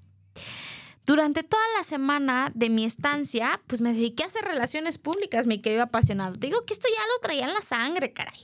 Durante 1.07 1.43
toda 1.43 1.63
la 1.77 1.85
semana 1.85 2.51
de 2.55 2.71
mi 2.71 2.85
estancia, 2.85 3.61
pues 3.67 3.81
me 3.81 3.93
dediqué 3.93 4.23
a 4.23 4.27
hacer 4.27 4.45
relaciones 4.45 4.97
públicas, 4.97 5.47
mi 5.47 5.61
querido 5.61 5.83
apasionado. 5.83 6.35
Te 6.35 6.47
digo 6.47 6.65
que 6.65 6.73
esto 6.73 6.89
ya 6.89 7.01
lo 7.01 7.21
traía 7.21 7.47
en 7.47 7.53
la 7.53 7.61
sangre, 7.61 8.13
caray. 8.13 8.39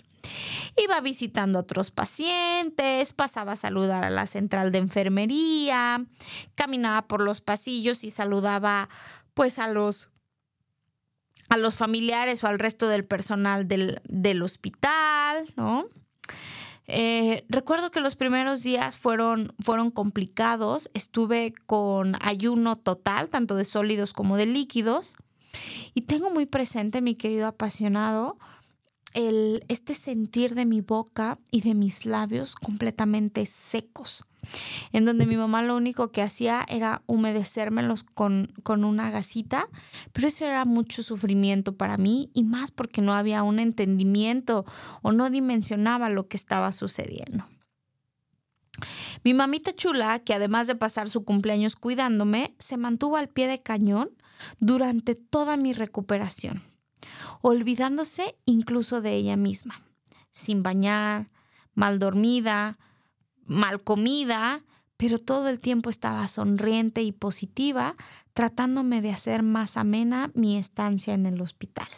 Iba 0.77 1.01
visitando 1.01 1.59
a 1.59 1.63
otros 1.63 1.91
pacientes, 1.91 3.13
pasaba 3.13 3.53
a 3.53 3.57
saludar 3.57 4.05
a 4.05 4.11
la 4.11 4.27
central 4.27 4.73
de 4.73 4.79
enfermería, 4.79 6.05
caminaba 6.55 7.07
por 7.09 7.23
los 7.23 7.41
pasillos 7.41 8.05
y 8.05 8.11
saludaba 8.11 8.89
pues 9.35 9.59
a 9.59 9.69
los 9.69 10.09
a 11.49 11.57
los 11.57 11.77
familiares 11.77 12.45
o 12.45 12.47
al 12.47 12.61
resto 12.61 12.89
del 12.89 13.05
personal 13.05 13.67
del, 13.67 14.01
del 14.05 14.43
hospital, 14.43 15.53
¿no? 15.57 15.87
Eh, 16.93 17.45
recuerdo 17.49 17.93
que 17.93 18.01
los 18.01 18.17
primeros 18.17 18.65
días 18.65 18.97
fueron, 18.97 19.55
fueron 19.61 19.91
complicados. 19.91 20.91
Estuve 20.93 21.55
con 21.67 22.17
ayuno 22.21 22.77
total, 22.77 23.31
tanto 23.31 23.55
de 23.55 23.65
sólidos 23.65 24.13
como 24.13 24.37
de 24.37 24.47
líquidos. 24.47 25.15
Y 25.95 26.03
tengo 26.03 26.31
muy 26.31 26.47
presente, 26.47 27.01
mi 27.01 27.15
querido 27.15 27.47
apasionado, 27.47 28.39
el, 29.15 29.65
este 29.69 29.95
sentir 29.95 30.55
de 30.55 30.67
mi 30.67 30.81
boca 30.81 31.39
y 31.51 31.63
de 31.63 31.75
mis 31.75 32.07
labios 32.07 32.55
completamente 32.55 33.47
secos, 33.47 34.25
en 34.93 35.05
donde 35.05 35.27
mi 35.27 35.37
mamá 35.37 35.63
lo 35.63 35.77
único 35.77 36.13
que 36.13 36.23
hacía 36.23 36.65
era 36.69 37.03
humedecérmelos 37.07 38.05
con, 38.05 38.53
con 38.63 38.85
una 38.85 39.11
gasita, 39.11 39.69
pero 40.13 40.29
eso 40.29 40.45
era 40.45 40.65
mucho 40.65 41.03
sufrimiento 41.03 41.77
para 41.77 41.97
mí 41.97 42.31
y 42.35 42.45
más 42.45 42.71
porque 42.71 43.03
no 43.03 43.15
había 43.15 43.43
un 43.43 43.59
entendimiento 43.59 44.65
o 45.03 45.13
no 45.13 45.31
dimensionaba 45.31 46.09
lo 46.09 46.29
que 46.29 46.37
estaba 46.37 46.73
sucediendo. 46.73 47.47
Mi 49.25 49.35
mamita 49.35 49.75
chula, 49.75 50.21
que 50.21 50.33
además 50.33 50.67
de 50.67 50.77
pasar 50.77 51.11
su 51.11 51.25
cumpleaños 51.25 51.77
cuidándome, 51.77 52.55
se 52.59 52.79
mantuvo 52.79 53.17
al 53.17 53.29
pie 53.29 53.49
de 53.49 53.61
cañón 53.61 54.11
durante 54.59 55.15
toda 55.15 55.59
mi 55.59 55.75
recuperación 55.75 56.70
olvidándose 57.43 58.37
incluso 58.45 59.01
de 59.01 59.15
ella 59.15 59.37
misma, 59.37 59.83
sin 60.33 60.63
bañar, 60.63 61.31
mal 61.75 61.99
dormida, 61.99 62.79
mal 63.45 63.83
comida, 63.83 64.63
pero 64.97 65.19
todo 65.19 65.49
el 65.49 65.61
tiempo 65.61 65.89
estaba 65.91 66.29
sonriente 66.29 67.03
y 67.03 67.13
positiva, 67.13 67.97
tratándome 68.35 69.01
de 69.01 69.11
hacer 69.11 69.43
más 69.43 69.77
amena 69.77 70.31
mi 70.35 70.59
estancia 70.59 71.15
en 71.15 71.27
el 71.27 71.41
hospital. 71.41 71.89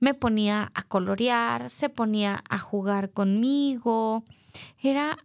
Me 0.00 0.14
ponía 0.14 0.70
a 0.74 0.82
colorear, 0.82 1.70
se 1.70 1.88
ponía 1.88 2.44
a 2.48 2.58
jugar 2.58 3.10
conmigo. 3.10 4.24
Era 4.80 5.18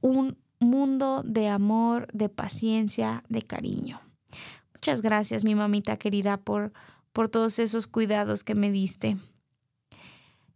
un 0.00 0.38
mundo 0.58 1.22
de 1.24 1.48
amor, 1.48 2.08
de 2.12 2.28
paciencia, 2.28 3.22
de 3.28 3.42
cariño. 3.42 4.00
Muchas 4.74 5.02
gracias, 5.02 5.44
mi 5.44 5.54
mamita 5.54 5.96
querida, 5.96 6.38
por 6.38 6.72
por 7.16 7.30
todos 7.30 7.58
esos 7.58 7.86
cuidados 7.86 8.44
que 8.44 8.54
me 8.54 8.70
diste. 8.70 9.16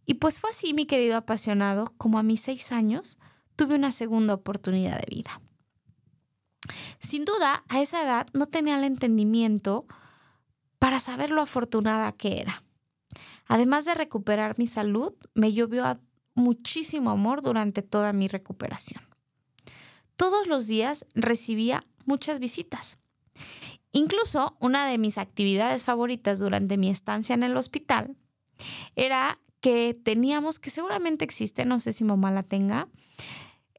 Y 0.05 0.13
pues 0.13 0.39
fue 0.39 0.51
así, 0.51 0.75
mi 0.75 0.85
querido 0.85 1.17
apasionado, 1.17 1.91
como 1.97 2.19
a 2.19 2.23
mis 2.23 2.41
seis 2.41 2.71
años 2.71 3.17
tuve 3.55 3.73
una 3.73 3.91
segunda 3.91 4.35
oportunidad 4.35 4.99
de 4.99 5.07
vida. 5.09 5.41
Sin 6.99 7.25
duda, 7.25 7.63
a 7.67 7.81
esa 7.81 8.03
edad 8.03 8.27
no 8.33 8.45
tenía 8.45 8.77
el 8.77 8.83
entendimiento 8.83 9.87
para 10.77 10.99
saber 10.99 11.31
lo 11.31 11.41
afortunada 11.41 12.11
que 12.11 12.39
era. 12.39 12.63
Además 13.47 13.85
de 13.85 13.95
recuperar 13.95 14.59
mi 14.59 14.67
salud, 14.67 15.13
me 15.33 15.53
llovió 15.53 15.99
muchísimo 16.35 17.09
amor 17.09 17.41
durante 17.41 17.81
toda 17.81 18.13
mi 18.13 18.27
recuperación. 18.27 19.01
Todos 20.15 20.45
los 20.45 20.67
días 20.67 21.07
recibía 21.15 21.83
muchas 22.05 22.37
visitas. 22.37 22.99
Incluso 23.91 24.55
una 24.59 24.87
de 24.87 24.97
mis 24.97 25.17
actividades 25.17 25.83
favoritas 25.83 26.39
durante 26.39 26.77
mi 26.77 26.89
estancia 26.89 27.33
en 27.33 27.43
el 27.43 27.57
hospital 27.57 28.15
era 28.95 29.39
que 29.59 29.93
teníamos, 29.93 30.59
que 30.59 30.69
seguramente 30.69 31.25
existe, 31.25 31.65
no 31.65 31.79
sé 31.79 31.93
si 31.93 32.03
mamá 32.03 32.31
la 32.31 32.43
tenga, 32.43 32.87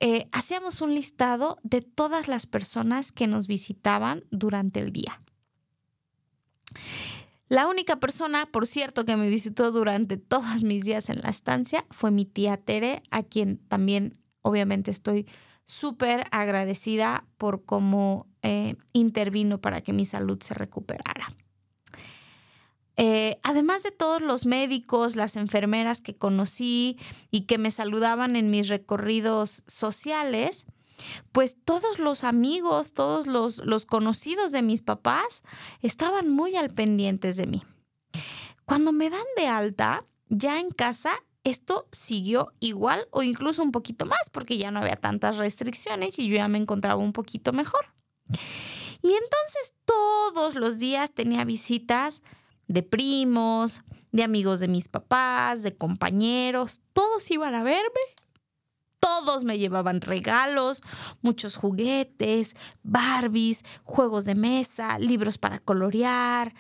eh, 0.01 0.29
hacíamos 0.33 0.81
un 0.81 0.95
listado 0.95 1.59
de 1.63 1.81
todas 1.81 2.29
las 2.29 2.47
personas 2.47 3.13
que 3.13 3.27
nos 3.27 3.47
visitaban 3.47 4.25
durante 4.31 4.81
el 4.81 4.93
día. 4.93 5.23
La 7.49 7.69
única 7.69 8.01
persona, 8.01 8.47
por 8.47 8.67
cierto, 8.67 9.05
que 9.05 9.17
me 9.17 9.29
visitó 9.29 9.71
durante 9.73 10.17
todos 10.17 10.65
mis 10.65 10.85
días 10.85 11.11
en 11.11 11.21
la 11.21 11.31
estancia 11.31 11.87
fue 11.91 12.11
mi 12.11 12.25
tía 12.25 12.57
Tere, 12.57 13.03
a 13.11 13.23
quien 13.23 13.59
también 13.69 14.19
obviamente 14.41 14.91
estoy 14.91 15.27
súper 15.65 16.25
agradecida 16.31 17.27
por 17.39 17.65
cómo 17.65 18.32
eh, 18.43 18.77
intervino 18.93 19.61
para 19.61 19.81
que 19.81 19.93
mi 19.93 20.05
salud 20.05 20.41
se 20.43 20.55
recuperara. 20.55 21.35
Eh, 22.97 23.39
además 23.43 23.83
de 23.83 23.91
todos 23.91 24.21
los 24.21 24.45
médicos, 24.45 25.17
las 25.17 25.37
enfermeras 25.37 26.01
que 26.01 26.15
conocí 26.15 26.99
y 27.31 27.43
que 27.43 27.59
me 27.59 27.71
saludaban 27.71 28.37
en 28.37 28.51
mis 28.51 28.69
recorridos 28.69 29.63
sociales, 29.67 30.67
pues 31.33 31.57
todos 31.65 31.99
los 31.99 32.23
amigos, 32.23 32.93
todos 32.93 33.27
los, 33.27 33.59
los 33.65 33.87
conocidos 33.87 34.53
de 34.53 34.63
mis 34.63 34.83
papás 34.83 35.43
estaban 35.81 36.31
muy 36.31 36.57
al 36.57 36.71
pendientes 36.71 37.37
de 37.37 37.47
mí. 37.47 37.63
Cuando 38.67 38.93
me 38.93 39.11
dan 39.11 39.27
de 39.37 39.47
alta, 39.47 40.05
ya 40.29 40.61
en 40.61 40.71
casa, 40.71 41.13
esto 41.45 41.89
siguió 41.93 42.53
igual 42.61 43.09
o 43.11 43.23
incluso 43.23 43.63
un 43.63 43.73
poquito 43.73 44.07
más 44.07 44.31
porque 44.31 44.59
ya 44.59 44.71
no 44.71 44.81
había 44.81 44.97
tantas 44.97 45.39
restricciones 45.39 46.19
y 46.19 46.29
yo 46.29 46.37
ya 46.37 46.49
me 46.49 46.59
encontraba 46.59 47.03
un 47.03 47.13
poquito 47.13 47.53
mejor. 47.53 47.87
Y 49.03 49.09
entonces 49.09 49.75
todos 49.85 50.55
los 50.55 50.79
días 50.79 51.13
tenía 51.13 51.45
visitas 51.45 52.23
de 52.69 52.83
primos, 52.83 53.83
de 54.13 54.23
amigos 54.23 54.61
de 54.61 54.69
mis 54.69 54.89
papás, 54.89 55.63
de 55.63 55.75
compañeros, 55.75 56.81
todos 56.93 57.31
iban 57.31 57.55
a 57.55 57.63
verme. 57.63 58.01
Todos 59.01 59.43
me 59.43 59.59
llevaban 59.59 60.01
regalos, 60.01 60.81
muchos 61.23 61.57
juguetes, 61.57 62.55
Barbies, 62.85 63.65
juegos 63.83 64.25
de 64.25 64.37
mesa, 64.37 64.97
libros 65.01 65.39
para 65.39 65.59
colorear, 65.59 66.55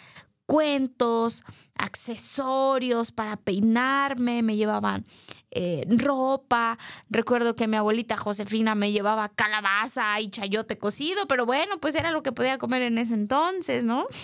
cuentos, 0.46 1.44
accesorios 1.75 3.12
para 3.12 3.37
peinarme, 3.37 4.42
me 4.42 4.56
llevaban 4.56 5.04
eh, 5.50 5.84
ropa. 5.88 6.78
Recuerdo 7.11 7.56
que 7.56 7.68
mi 7.68 7.76
abuelita 7.76 8.16
Josefina 8.16 8.75
me 8.75 8.92
llevaba 8.92 9.28
calabaza 9.28 10.20
y 10.20 10.30
chayote 10.30 10.78
cocido, 10.78 11.26
pero 11.28 11.46
bueno, 11.46 11.78
pues 11.80 11.94
era 11.94 12.11
lo 12.11 12.22
que 12.22 12.32
podía 12.32 12.58
comer 12.58 12.82
en 12.82 12.99
ese 12.99 13.14
entonces, 13.14 13.84
¿no? 13.84 14.06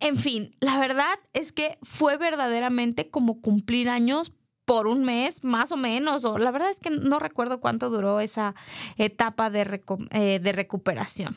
En 0.00 0.16
fin, 0.16 0.56
la 0.58 0.80
verdad 0.80 1.16
es 1.32 1.52
que 1.52 1.78
fue 1.80 2.16
verdaderamente 2.16 3.08
como 3.08 3.40
cumplir 3.40 3.88
años 3.88 4.32
por 4.64 4.88
un 4.88 5.04
mes, 5.04 5.44
más 5.44 5.70
o 5.70 5.76
menos, 5.76 6.24
o 6.24 6.38
la 6.38 6.50
verdad 6.50 6.70
es 6.70 6.80
que 6.80 6.90
no 6.90 7.20
recuerdo 7.20 7.60
cuánto 7.60 7.88
duró 7.88 8.18
esa 8.18 8.56
etapa 8.96 9.48
de, 9.48 9.80
eh, 10.10 10.40
de 10.40 10.52
recuperación. 10.52 11.36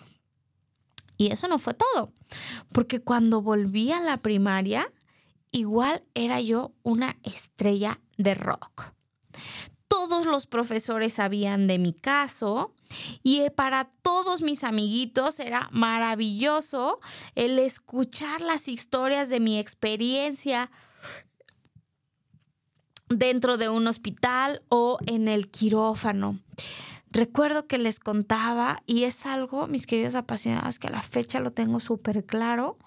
Y 1.17 1.31
eso 1.31 1.47
no 1.47 1.59
fue 1.59 1.73
todo, 1.73 2.11
porque 2.71 3.01
cuando 3.01 3.41
volví 3.41 3.91
a 3.91 3.99
la 3.99 4.17
primaria, 4.17 4.91
igual 5.51 6.03
era 6.13 6.41
yo 6.41 6.73
una 6.83 7.17
estrella 7.23 7.99
de 8.17 8.35
rock 8.35 8.95
todos 10.07 10.25
los 10.25 10.45
profesores 10.45 11.13
sabían 11.13 11.67
de 11.67 11.79
mi 11.79 11.93
caso 11.93 12.73
y 13.23 13.39
eh, 13.39 13.49
para 13.49 13.85
todos 14.01 14.41
mis 14.41 14.63
amiguitos 14.63 15.39
era 15.39 15.69
maravilloso 15.71 16.99
el 17.33 17.57
escuchar 17.57 18.41
las 18.41 18.67
historias 18.67 19.29
de 19.29 19.39
mi 19.39 19.57
experiencia 19.57 20.69
dentro 23.09 23.57
de 23.57 23.69
un 23.69 23.87
hospital 23.87 24.61
o 24.69 24.97
en 25.07 25.27
el 25.27 25.49
quirófano. 25.49 26.39
Recuerdo 27.15 27.65
que 27.65 27.77
les 27.77 28.01
contaba, 28.01 28.83
y 28.85 29.05
es 29.05 29.25
algo, 29.25 29.67
mis 29.67 29.87
queridos 29.87 30.15
apasionados, 30.15 30.79
que 30.79 30.87
a 30.87 30.91
la 30.91 31.01
fecha 31.01 31.39
lo 31.39 31.53
tengo 31.53 31.79
súper 31.79 32.25
claro, 32.25 32.77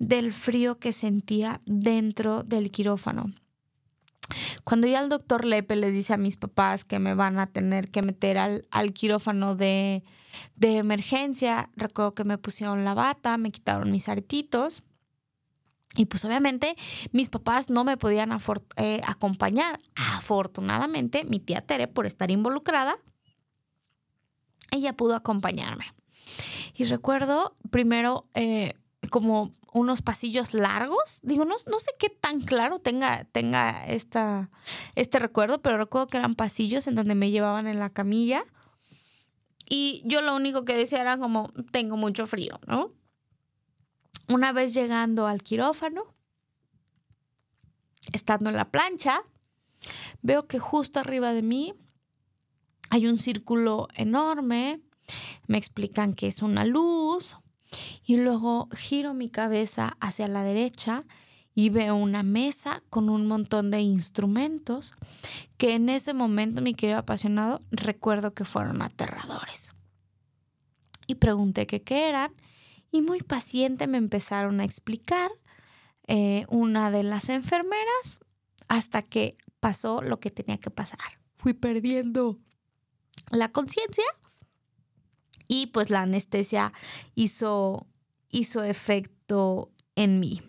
del 0.00 0.32
frío 0.32 0.80
que 0.80 0.92
sentía 0.92 1.60
dentro 1.64 2.42
del 2.42 2.72
quirófano. 2.72 3.30
Cuando 4.64 4.88
ya 4.88 4.98
el 4.98 5.08
doctor 5.08 5.44
Lepe 5.44 5.76
le 5.76 5.92
dice 5.92 6.12
a 6.12 6.16
mis 6.16 6.36
papás 6.36 6.84
que 6.84 6.98
me 6.98 7.14
van 7.14 7.38
a 7.38 7.46
tener 7.46 7.88
que 7.92 8.02
meter 8.02 8.36
al, 8.36 8.92
quirófano 8.94 9.54
de, 9.54 10.02
emergencia, 10.60 11.70
recuerdo 11.76 12.16
que 12.16 12.24
me 12.24 12.36
pusieron 12.36 12.84
la 12.84 12.94
bata, 12.94 13.38
me 13.38 13.52
quitaron 13.52 13.92
mis 13.92 14.08
aretitos. 14.08 14.82
Y 15.94 16.06
pues 16.06 16.24
obviamente 16.24 16.74
mis 17.12 17.28
papás 17.28 17.70
no 17.70 17.84
me 17.84 17.96
podían 17.96 18.36
eh, 18.76 19.00
acompañar. 19.06 19.78
Afortunadamente, 19.94 21.24
mi 21.24 21.38
tía 21.38 21.60
Tere, 21.60 21.86
por 21.86 22.06
estar 22.06 22.32
involucrada, 22.32 22.98
ella 24.70 24.96
pudo 24.96 25.14
acompañarme. 25.14 25.86
Y 26.74 26.84
recuerdo 26.84 27.56
primero 27.70 28.26
eh, 28.34 28.74
como 29.10 29.52
unos 29.72 30.02
pasillos 30.02 30.54
largos. 30.54 31.20
Digo, 31.22 31.44
no, 31.44 31.56
no 31.66 31.78
sé 31.78 31.92
qué 31.98 32.08
tan 32.08 32.40
claro 32.40 32.78
tenga, 32.78 33.24
tenga 33.24 33.86
esta, 33.86 34.50
este 34.94 35.18
recuerdo, 35.18 35.60
pero 35.60 35.78
recuerdo 35.78 36.08
que 36.08 36.16
eran 36.16 36.34
pasillos 36.34 36.86
en 36.86 36.94
donde 36.94 37.14
me 37.14 37.30
llevaban 37.30 37.66
en 37.66 37.78
la 37.78 37.90
camilla. 37.90 38.44
Y 39.68 40.02
yo 40.04 40.22
lo 40.22 40.34
único 40.34 40.64
que 40.64 40.74
decía 40.74 41.00
era 41.00 41.18
como, 41.18 41.52
tengo 41.70 41.96
mucho 41.96 42.26
frío, 42.26 42.58
¿no? 42.66 42.92
Una 44.28 44.52
vez 44.52 44.74
llegando 44.74 45.26
al 45.26 45.42
quirófano, 45.42 46.14
estando 48.12 48.50
en 48.50 48.56
la 48.56 48.70
plancha, 48.70 49.22
veo 50.22 50.46
que 50.46 50.58
justo 50.58 51.00
arriba 51.00 51.32
de 51.32 51.42
mí 51.42 51.74
hay 52.90 53.06
un 53.06 53.18
círculo 53.18 53.88
enorme. 53.94 54.80
Me 55.46 55.58
explican 55.58 56.14
que 56.14 56.26
es 56.26 56.42
una 56.42 56.64
luz 56.64 57.36
y 58.04 58.16
luego 58.16 58.68
giro 58.74 59.14
mi 59.14 59.28
cabeza 59.28 59.96
hacia 60.00 60.28
la 60.28 60.42
derecha 60.42 61.04
y 61.54 61.70
veo 61.70 61.96
una 61.96 62.22
mesa 62.22 62.82
con 62.88 63.10
un 63.10 63.26
montón 63.26 63.70
de 63.70 63.80
instrumentos 63.80 64.94
que 65.56 65.74
en 65.74 65.88
ese 65.88 66.14
momento, 66.14 66.62
mi 66.62 66.74
querido 66.74 66.98
apasionado, 66.98 67.60
recuerdo 67.70 68.32
que 68.32 68.44
fueron 68.44 68.80
aterradores. 68.80 69.74
Y 71.06 71.16
pregunté 71.16 71.66
qué 71.66 72.08
eran 72.08 72.32
y 72.90 73.02
muy 73.02 73.20
paciente 73.20 73.86
me 73.86 73.98
empezaron 73.98 74.60
a 74.60 74.64
explicar 74.64 75.30
eh, 76.06 76.46
una 76.48 76.90
de 76.90 77.02
las 77.02 77.28
enfermeras 77.28 78.20
hasta 78.68 79.02
que 79.02 79.36
pasó 79.60 80.00
lo 80.00 80.20
que 80.20 80.30
tenía 80.30 80.58
que 80.58 80.70
pasar. 80.70 81.18
Fui 81.36 81.54
perdiendo 81.54 82.38
la 83.30 83.50
conciencia 83.50 84.04
y 85.46 85.66
pues 85.68 85.90
la 85.90 86.02
anestesia 86.02 86.72
hizo, 87.14 87.86
hizo 88.30 88.62
efecto 88.62 89.72
en 89.96 90.20
mí. 90.20 90.42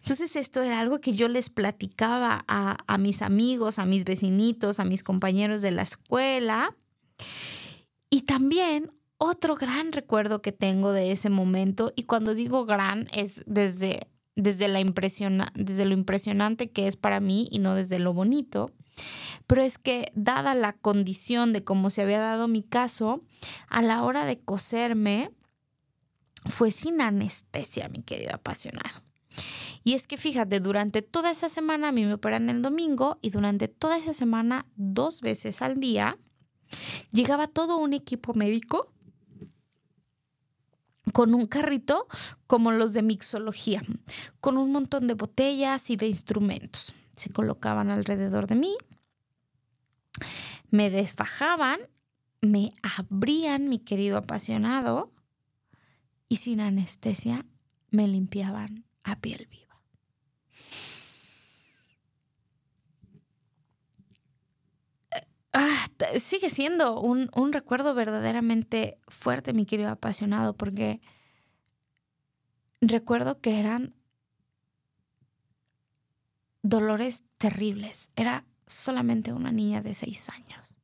Entonces 0.00 0.36
esto 0.36 0.62
era 0.62 0.80
algo 0.80 1.00
que 1.00 1.12
yo 1.12 1.28
les 1.28 1.50
platicaba 1.50 2.44
a, 2.46 2.78
a, 2.86 2.98
mis 2.98 3.22
amigos, 3.22 3.78
a 3.78 3.84
mis 3.84 4.04
vecinitos, 4.04 4.80
a 4.80 4.84
mis 4.84 5.02
compañeros 5.02 5.60
de 5.60 5.72
la 5.72 5.82
escuela. 5.82 6.76
Y 8.08 8.22
también 8.22 8.92
otro 9.18 9.56
gran 9.56 9.92
recuerdo 9.92 10.40
que 10.40 10.52
tengo 10.52 10.92
de 10.92 11.10
ese 11.10 11.28
momento, 11.28 11.92
y 11.96 12.04
cuando 12.04 12.34
digo 12.34 12.64
gran 12.64 13.08
es 13.12 13.42
desde, 13.46 14.08
desde, 14.36 14.68
la 14.68 14.80
desde 15.54 15.84
lo 15.84 15.92
impresionante 15.92 16.70
que 16.70 16.86
es 16.86 16.96
para 16.96 17.18
mí 17.18 17.48
y 17.50 17.58
no 17.58 17.74
desde 17.74 17.98
lo 17.98 18.14
bonito, 18.14 18.70
pero 19.46 19.62
es 19.62 19.78
que 19.78 20.12
dada 20.14 20.54
la 20.54 20.74
condición 20.74 21.52
de 21.52 21.64
cómo 21.64 21.90
se 21.90 22.02
había 22.02 22.18
dado 22.18 22.48
mi 22.48 22.62
caso, 22.62 23.22
a 23.68 23.82
la 23.82 24.02
hora 24.02 24.24
de 24.24 24.40
coserme 24.40 25.30
fue 26.46 26.70
sin 26.70 27.00
anestesia, 27.00 27.88
mi 27.88 28.02
querido 28.02 28.34
apasionado. 28.34 29.02
Y 29.84 29.94
es 29.94 30.06
que 30.06 30.16
fíjate, 30.16 30.60
durante 30.60 31.02
toda 31.02 31.30
esa 31.30 31.48
semana 31.48 31.88
a 31.88 31.92
mí 31.92 32.04
me 32.04 32.14
operan 32.14 32.50
el 32.50 32.62
domingo 32.62 33.18
y 33.22 33.30
durante 33.30 33.68
toda 33.68 33.96
esa 33.96 34.12
semana, 34.12 34.66
dos 34.76 35.20
veces 35.20 35.62
al 35.62 35.80
día, 35.80 36.18
llegaba 37.10 37.46
todo 37.46 37.78
un 37.78 37.94
equipo 37.94 38.34
médico 38.34 38.92
con 41.12 41.34
un 41.34 41.46
carrito 41.46 42.06
como 42.46 42.70
los 42.70 42.92
de 42.92 43.02
mixología, 43.02 43.82
con 44.40 44.58
un 44.58 44.72
montón 44.72 45.06
de 45.06 45.14
botellas 45.14 45.88
y 45.88 45.96
de 45.96 46.06
instrumentos. 46.06 46.92
Se 47.16 47.30
colocaban 47.30 47.90
alrededor 47.90 48.46
de 48.46 48.56
mí 48.56 48.76
me 50.70 50.90
desfajaban, 50.90 51.80
me 52.40 52.72
abrían, 52.82 53.68
mi 53.68 53.78
querido 53.78 54.16
apasionado, 54.16 55.12
y 56.28 56.36
sin 56.36 56.60
anestesia 56.60 57.46
me 57.90 58.06
limpiaban 58.06 58.84
a 59.02 59.16
piel 59.16 59.48
viva. 59.50 59.82
Ah, 65.52 65.86
sigue 66.20 66.50
siendo 66.50 67.00
un, 67.00 67.30
un, 67.34 67.52
recuerdo 67.52 67.94
verdaderamente 67.94 68.98
fuerte, 69.08 69.54
mi 69.54 69.64
querido 69.64 69.90
apasionado, 69.90 70.54
porque 70.54 71.00
recuerdo 72.80 73.40
que 73.40 73.58
eran 73.58 73.94
dolores 76.62 77.24
terribles. 77.38 78.10
Era 78.14 78.44
solamente 78.68 79.32
una 79.32 79.50
niña 79.50 79.80
de 79.80 79.94
seis 79.94 80.28
años. 80.28 80.76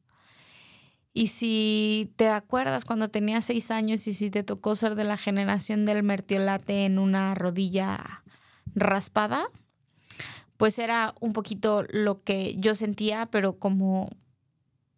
Y 1.12 1.28
si 1.28 2.12
te 2.16 2.28
acuerdas 2.28 2.84
cuando 2.84 3.08
tenía 3.08 3.40
seis 3.40 3.70
años 3.70 4.06
y 4.08 4.14
si 4.14 4.30
te 4.30 4.42
tocó 4.42 4.74
ser 4.74 4.96
de 4.96 5.04
la 5.04 5.16
generación 5.16 5.84
del 5.84 6.02
mertiolate 6.02 6.86
en 6.86 6.98
una 6.98 7.36
rodilla 7.36 8.24
raspada, 8.74 9.46
pues 10.56 10.80
era 10.80 11.14
un 11.20 11.32
poquito 11.32 11.84
lo 11.88 12.22
que 12.22 12.56
yo 12.58 12.74
sentía, 12.74 13.26
pero 13.26 13.58
como 13.58 14.10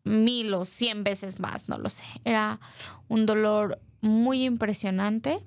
mil 0.04 0.54
o 0.54 0.64
cien 0.64 1.04
veces 1.04 1.38
más, 1.38 1.68
no 1.68 1.78
lo 1.78 1.90
sé. 1.90 2.04
Era 2.24 2.60
un 3.08 3.26
dolor 3.26 3.80
muy 4.00 4.44
impresionante, 4.44 5.40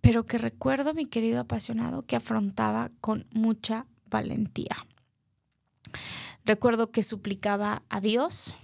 pero 0.00 0.26
que 0.26 0.38
recuerdo, 0.38 0.94
mi 0.94 1.06
querido 1.06 1.40
apasionado, 1.40 2.04
que 2.06 2.16
afrontaba 2.16 2.90
con 3.00 3.26
mucha 3.30 3.86
valentía. 4.10 4.86
Recuerdo 6.44 6.90
que 6.90 7.02
suplicaba 7.02 7.82
a 7.88 8.00
Dios, 8.00 8.54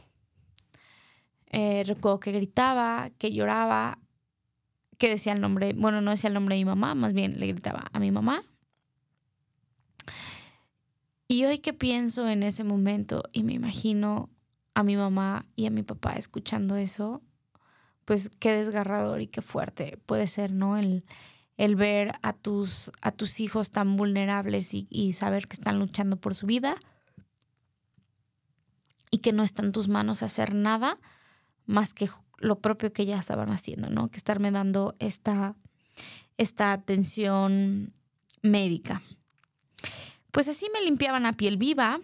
eh, 1.47 1.83
recuerdo 1.87 2.21
que 2.21 2.33
gritaba, 2.33 3.11
que 3.19 3.33
lloraba, 3.33 3.99
que 4.99 5.09
decía 5.09 5.33
el 5.33 5.41
nombre, 5.41 5.73
bueno, 5.73 6.01
no 6.01 6.11
decía 6.11 6.29
el 6.29 6.35
nombre 6.35 6.57
de 6.57 6.61
mi 6.61 6.67
mamá, 6.67 6.95
más 6.95 7.13
bien 7.13 7.41
le 7.41 7.47
gritaba 7.47 7.87
a 7.93 7.99
mi 7.99 8.11
mamá. 8.11 8.43
Y 11.27 11.45
hoy 11.45 11.59
que 11.59 11.73
pienso 11.73 12.29
en 12.29 12.43
ese 12.43 12.65
momento 12.65 13.23
y 13.33 13.45
me 13.45 13.53
imagino 13.53 14.31
a 14.75 14.83
mi 14.83 14.97
mamá 14.97 15.47
y 15.57 15.67
a 15.67 15.71
mi 15.71 15.83
papá 15.83 16.15
escuchando 16.15 16.77
eso, 16.77 17.23
pues 18.05 18.29
qué 18.29 18.53
desgarrador 18.53 19.21
y 19.21 19.29
qué 19.29 19.41
fuerte 19.41 19.99
puede 20.07 20.27
ser, 20.27 20.53
¿no? 20.53 20.77
El, 20.77 21.05
ver 21.77 22.13
a 22.23 22.33
tus, 22.33 22.91
a 23.01 23.13
tus 23.13 23.39
hijos 23.39 23.71
tan 23.71 23.97
vulnerables 23.97 24.71
y, 24.73 25.13
saber 25.13 25.47
que 25.47 25.55
están 25.55 25.79
luchando 25.79 26.17
por 26.17 26.35
su 26.35 26.47
vida 26.47 26.75
y 29.11 29.19
que 29.19 29.33
no 29.33 29.43
está 29.43 29.63
en 29.63 29.73
tus 29.73 29.89
manos 29.89 30.23
hacer 30.23 30.55
nada 30.55 30.99
más 31.67 31.95
que 31.95 32.09
lo 32.39 32.59
propio 32.61 32.93
que 32.93 33.07
ya 33.07 33.19
estaban 33.19 33.51
haciendo, 33.51 33.91
¿no? 33.91 34.11
Que 34.11 34.17
estarme 34.17 34.51
dando 34.51 34.97
esta, 34.99 35.55
esta 36.37 36.73
atención 36.73 37.93
médica. 38.43 39.03
Pues 40.33 40.49
así 40.49 40.67
me 40.73 40.81
limpiaban 40.83 41.27
a 41.27 41.33
piel 41.35 41.57
viva 41.57 42.01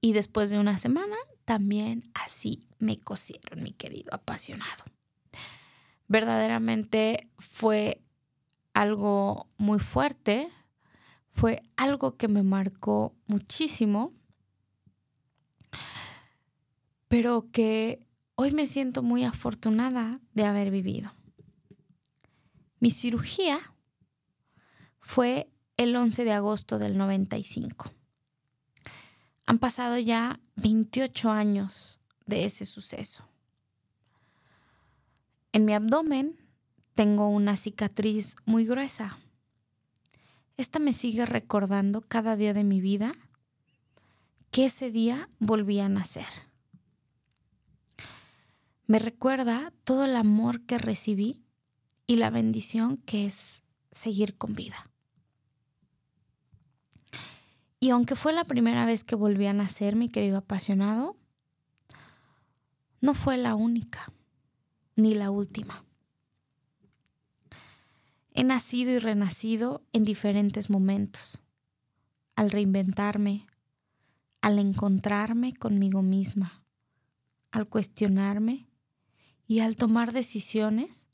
y 0.00 0.12
después 0.12 0.50
de 0.50 0.58
una 0.58 0.78
semana 0.78 1.16
también 1.44 2.10
así 2.14 2.66
me 2.78 2.98
cosieron, 2.98 3.62
mi 3.62 3.72
querido 3.72 4.14
apasionado. 4.14 4.84
Verdaderamente 6.06 7.28
fue 7.38 8.02
algo 8.74 9.48
muy 9.58 9.78
fuerte, 9.78 10.48
fue 11.32 11.62
algo 11.76 12.16
que 12.16 12.28
me 12.28 12.42
marcó 12.42 13.14
muchísimo, 13.26 14.12
pero 17.10 17.50
que 17.50 18.06
hoy 18.36 18.52
me 18.52 18.68
siento 18.68 19.02
muy 19.02 19.24
afortunada 19.24 20.20
de 20.32 20.44
haber 20.44 20.70
vivido. 20.70 21.12
Mi 22.78 22.92
cirugía 22.92 23.58
fue 25.00 25.50
el 25.76 25.96
11 25.96 26.22
de 26.22 26.30
agosto 26.30 26.78
del 26.78 26.96
95. 26.96 27.90
Han 29.44 29.58
pasado 29.58 29.98
ya 29.98 30.38
28 30.54 31.32
años 31.32 32.00
de 32.26 32.44
ese 32.44 32.64
suceso. 32.64 33.28
En 35.50 35.64
mi 35.64 35.72
abdomen 35.72 36.38
tengo 36.94 37.26
una 37.26 37.56
cicatriz 37.56 38.36
muy 38.44 38.64
gruesa. 38.64 39.18
Esta 40.56 40.78
me 40.78 40.92
sigue 40.92 41.26
recordando 41.26 42.02
cada 42.02 42.36
día 42.36 42.54
de 42.54 42.62
mi 42.62 42.80
vida 42.80 43.16
que 44.52 44.66
ese 44.66 44.92
día 44.92 45.28
volví 45.40 45.80
a 45.80 45.88
nacer. 45.88 46.49
Me 48.90 48.98
recuerda 48.98 49.72
todo 49.84 50.04
el 50.04 50.16
amor 50.16 50.62
que 50.62 50.76
recibí 50.76 51.44
y 52.08 52.16
la 52.16 52.28
bendición 52.28 52.96
que 52.96 53.24
es 53.24 53.62
seguir 53.92 54.36
con 54.36 54.56
vida. 54.56 54.90
Y 57.78 57.90
aunque 57.90 58.16
fue 58.16 58.32
la 58.32 58.42
primera 58.42 58.84
vez 58.86 59.04
que 59.04 59.14
volví 59.14 59.46
a 59.46 59.52
nacer, 59.52 59.94
mi 59.94 60.08
querido 60.08 60.38
apasionado, 60.38 61.16
no 63.00 63.14
fue 63.14 63.36
la 63.36 63.54
única, 63.54 64.12
ni 64.96 65.14
la 65.14 65.30
última. 65.30 65.84
He 68.34 68.42
nacido 68.42 68.90
y 68.90 68.98
renacido 68.98 69.84
en 69.92 70.02
diferentes 70.02 70.68
momentos, 70.68 71.40
al 72.34 72.50
reinventarme, 72.50 73.46
al 74.40 74.58
encontrarme 74.58 75.54
conmigo 75.54 76.02
misma, 76.02 76.64
al 77.52 77.68
cuestionarme 77.68 78.66
y 79.50 79.58
al 79.58 79.74
tomar 79.74 80.12
decisiones 80.12 81.08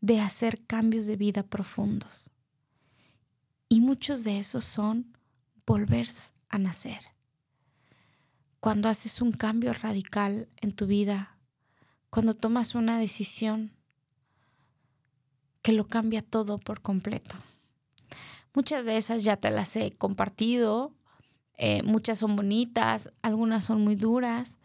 de 0.00 0.18
hacer 0.18 0.64
cambios 0.64 1.04
de 1.04 1.16
vida 1.16 1.42
profundos. 1.42 2.30
Y 3.68 3.82
muchos 3.82 4.24
de 4.24 4.38
esos 4.38 4.64
son 4.64 5.14
volver 5.66 6.08
a 6.48 6.56
nacer. 6.56 7.00
Cuando 8.58 8.88
haces 8.88 9.20
un 9.20 9.32
cambio 9.32 9.74
radical 9.74 10.48
en 10.62 10.72
tu 10.72 10.86
vida, 10.86 11.36
cuando 12.08 12.32
tomas 12.32 12.74
una 12.74 12.98
decisión 12.98 13.76
que 15.60 15.72
lo 15.72 15.86
cambia 15.86 16.22
todo 16.22 16.56
por 16.56 16.80
completo. 16.80 17.36
Muchas 18.54 18.86
de 18.86 18.96
esas 18.96 19.24
ya 19.24 19.36
te 19.36 19.50
las 19.50 19.76
he 19.76 19.92
compartido, 19.92 20.94
eh, 21.58 21.82
muchas 21.82 22.20
son 22.20 22.34
bonitas, 22.34 23.10
algunas 23.20 23.62
son 23.62 23.84
muy 23.84 23.94
duras, 23.94 24.56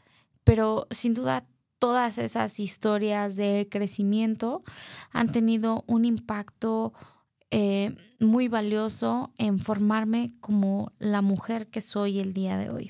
pero 0.46 0.88
sin 0.90 1.14
duda 1.14 1.44
todas 1.80 2.18
esas 2.18 2.60
historias 2.60 3.36
de 3.36 3.68
crecimiento 3.72 4.64
han 5.12 5.32
tenido 5.32 5.84
un 5.88 6.06
impacto 6.06 6.94
eh, 7.52 7.96
muy 8.20 8.48
valioso 8.48 9.34
en 9.38 9.60
formarme 9.60 10.34
como 10.40 10.92
la 11.00 11.22
mujer 11.22 11.68
que 11.70 11.82
soy 11.82 12.20
el 12.20 12.34
día 12.34 12.58
de 12.58 12.70
hoy. 12.70 12.90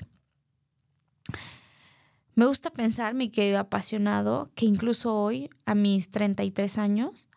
Me 2.34 2.46
gusta 2.46 2.70
pensar, 2.70 3.14
mi 3.14 3.30
querido 3.30 3.58
apasionado, 3.58 4.50
que 4.54 4.66
incluso 4.66 5.14
hoy, 5.14 5.50
a 5.66 5.74
mis 5.74 6.10
33 6.10 6.78
años, 6.78 7.28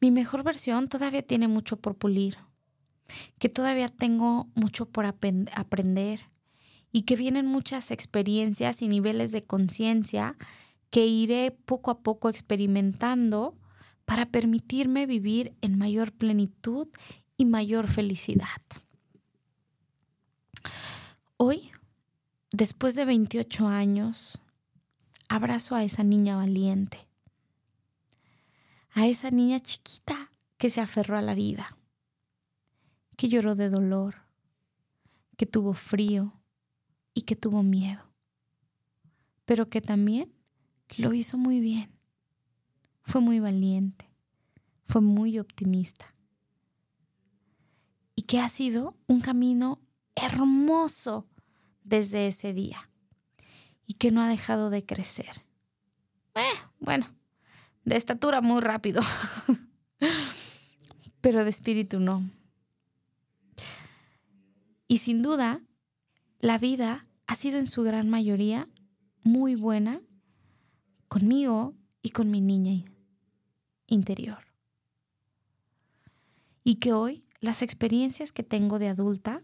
mi 0.00 0.10
mejor 0.10 0.44
versión 0.44 0.88
todavía 0.88 1.22
tiene 1.22 1.48
mucho 1.48 1.78
por 1.78 1.96
pulir, 1.96 2.36
que 3.38 3.48
todavía 3.48 3.88
tengo 3.88 4.48
mucho 4.54 4.86
por 4.86 5.06
aprender 5.06 6.20
y 6.92 7.02
que 7.02 7.16
vienen 7.16 7.46
muchas 7.46 7.90
experiencias 7.90 8.82
y 8.82 8.88
niveles 8.88 9.32
de 9.32 9.44
conciencia 9.44 10.36
que 10.90 11.06
iré 11.06 11.50
poco 11.50 11.90
a 11.90 12.02
poco 12.02 12.28
experimentando 12.28 13.56
para 14.04 14.26
permitirme 14.26 15.06
vivir 15.06 15.56
en 15.60 15.76
mayor 15.76 16.12
plenitud 16.12 16.88
y 17.36 17.44
mayor 17.44 17.88
felicidad. 17.88 18.62
Hoy, 21.36 21.70
después 22.52 22.94
de 22.94 23.04
28 23.04 23.66
años, 23.66 24.40
abrazo 25.28 25.74
a 25.74 25.84
esa 25.84 26.02
niña 26.02 26.36
valiente, 26.36 27.06
a 28.90 29.06
esa 29.06 29.30
niña 29.30 29.60
chiquita 29.60 30.30
que 30.56 30.70
se 30.70 30.80
aferró 30.80 31.18
a 31.18 31.22
la 31.22 31.34
vida, 31.34 31.76
que 33.16 33.28
lloró 33.28 33.54
de 33.54 33.68
dolor, 33.68 34.22
que 35.36 35.46
tuvo 35.46 35.74
frío 35.74 36.40
y 37.12 37.22
que 37.22 37.36
tuvo 37.36 37.62
miedo, 37.62 38.10
pero 39.44 39.68
que 39.68 39.80
también 39.80 40.35
lo 40.96 41.12
hizo 41.12 41.38
muy 41.38 41.60
bien 41.60 41.96
fue 43.06 43.20
muy 43.20 43.38
valiente, 43.38 44.10
fue 44.84 45.00
muy 45.00 45.38
optimista. 45.38 46.12
Y 48.16 48.22
que 48.22 48.40
ha 48.40 48.48
sido 48.48 48.96
un 49.06 49.20
camino 49.20 49.80
hermoso 50.16 51.28
desde 51.84 52.26
ese 52.26 52.52
día. 52.52 52.90
Y 53.86 53.94
que 53.94 54.10
no 54.10 54.20
ha 54.22 54.28
dejado 54.28 54.70
de 54.70 54.84
crecer. 54.84 55.44
Eh, 56.34 56.58
bueno, 56.80 57.06
de 57.84 57.96
estatura 57.96 58.40
muy 58.40 58.60
rápido. 58.60 59.00
Pero 61.20 61.44
de 61.44 61.50
espíritu 61.50 62.00
no. 62.00 62.28
Y 64.88 64.98
sin 64.98 65.22
duda, 65.22 65.60
la 66.40 66.58
vida 66.58 67.06
ha 67.28 67.36
sido 67.36 67.58
en 67.58 67.66
su 67.66 67.82
gran 67.84 68.08
mayoría 68.08 68.68
muy 69.22 69.54
buena 69.54 70.00
conmigo 71.08 71.74
y 72.02 72.10
con 72.10 72.30
mi 72.30 72.40
niña 72.40 72.84
interior. 73.86 74.46
Y 76.64 76.76
que 76.76 76.92
hoy 76.92 77.24
las 77.40 77.62
experiencias 77.62 78.32
que 78.32 78.42
tengo 78.42 78.78
de 78.78 78.88
adulta 78.88 79.42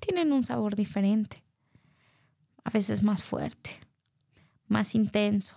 tienen 0.00 0.32
un 0.32 0.44
sabor 0.44 0.76
diferente, 0.76 1.44
a 2.64 2.70
veces 2.70 3.02
más 3.02 3.22
fuerte, 3.22 3.78
más 4.66 4.94
intenso. 4.94 5.56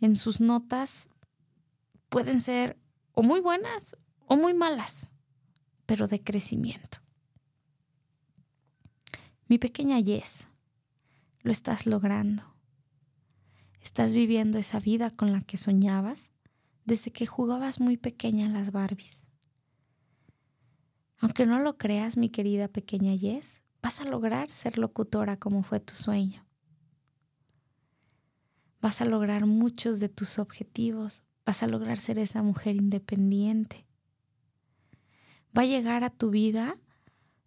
En 0.00 0.16
sus 0.16 0.40
notas 0.40 1.08
pueden 2.08 2.40
ser 2.40 2.78
o 3.12 3.22
muy 3.22 3.40
buenas 3.40 3.96
o 4.26 4.36
muy 4.36 4.54
malas, 4.54 5.08
pero 5.86 6.06
de 6.06 6.22
crecimiento. 6.22 6.98
Mi 9.46 9.58
pequeña 9.58 9.98
Yes, 9.98 10.48
lo 11.40 11.50
estás 11.50 11.86
logrando. 11.86 12.57
Estás 13.80 14.14
viviendo 14.14 14.58
esa 14.58 14.80
vida 14.80 15.10
con 15.10 15.32
la 15.32 15.42
que 15.42 15.56
soñabas 15.56 16.30
desde 16.84 17.10
que 17.10 17.26
jugabas 17.26 17.80
muy 17.80 17.96
pequeña 17.96 18.46
en 18.46 18.54
las 18.54 18.72
Barbies. 18.72 19.22
Aunque 21.18 21.46
no 21.46 21.58
lo 21.58 21.76
creas, 21.76 22.16
mi 22.16 22.30
querida 22.30 22.68
pequeña 22.68 23.14
Yes, 23.14 23.60
vas 23.82 24.00
a 24.00 24.04
lograr 24.04 24.50
ser 24.50 24.78
locutora 24.78 25.36
como 25.36 25.62
fue 25.62 25.80
tu 25.80 25.94
sueño. 25.94 26.46
Vas 28.80 29.00
a 29.00 29.04
lograr 29.04 29.46
muchos 29.46 29.98
de 29.98 30.08
tus 30.08 30.38
objetivos, 30.38 31.24
vas 31.44 31.62
a 31.62 31.66
lograr 31.66 31.98
ser 31.98 32.18
esa 32.18 32.42
mujer 32.42 32.76
independiente. 32.76 33.86
Va 35.56 35.62
a 35.62 35.66
llegar 35.66 36.04
a 36.04 36.10
tu 36.10 36.30
vida, 36.30 36.74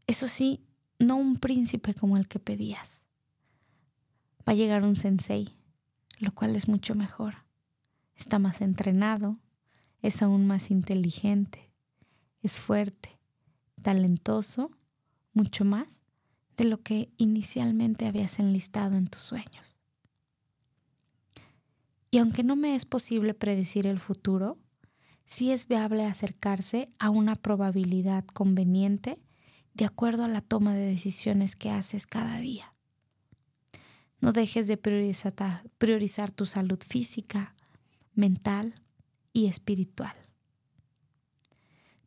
eso 0.08 0.28
sí, 0.28 0.66
no 1.00 1.16
un 1.16 1.38
príncipe 1.38 1.94
como 1.94 2.18
el 2.18 2.28
que 2.28 2.40
pedías. 2.40 3.02
Va 4.48 4.54
a 4.54 4.56
llegar 4.56 4.84
un 4.84 4.96
sensei, 4.96 5.56
lo 6.22 6.34
cual 6.34 6.56
es 6.56 6.68
mucho 6.68 6.96
mejor. 6.96 7.36
Está 8.16 8.40
más 8.40 8.62
entrenado, 8.62 9.40
es 10.02 10.22
aún 10.22 10.46
más 10.46 10.72
inteligente, 10.72 11.72
es 12.42 12.58
fuerte, 12.58 13.20
talentoso, 13.82 14.72
mucho 15.34 15.66
más 15.66 16.02
de 16.58 16.66
lo 16.66 16.82
que 16.82 17.12
inicialmente 17.18 18.06
habías 18.06 18.40
enlistado 18.40 18.96
en 18.98 19.08
tus 19.08 19.22
sueños. 19.22 19.76
Y 22.12 22.20
aunque 22.20 22.44
no 22.44 22.56
me 22.56 22.76
es 22.76 22.86
posible 22.86 23.34
predecir 23.34 23.88
el 23.88 24.00
futuro, 24.00 24.58
sí 25.26 25.52
es 25.52 25.68
viable 25.68 26.06
acercarse 26.06 26.92
a 27.00 27.10
una 27.10 27.36
probabilidad 27.36 28.26
conveniente 28.26 29.18
de 29.74 29.86
acuerdo 29.86 30.26
a 30.26 30.28
la 30.28 30.42
toma 30.42 30.76
de 30.76 30.86
decisiones 30.86 31.56
que 31.56 31.72
haces 31.72 32.06
cada 32.06 32.38
día. 32.40 32.71
No 34.22 34.32
dejes 34.32 34.68
de 34.68 34.78
priorizar, 34.78 35.68
priorizar 35.80 36.32
tu 36.32 36.46
salud 36.46 36.80
física, 36.88 37.56
mental 38.14 38.76
y 39.34 39.48
espiritual. 39.48 40.14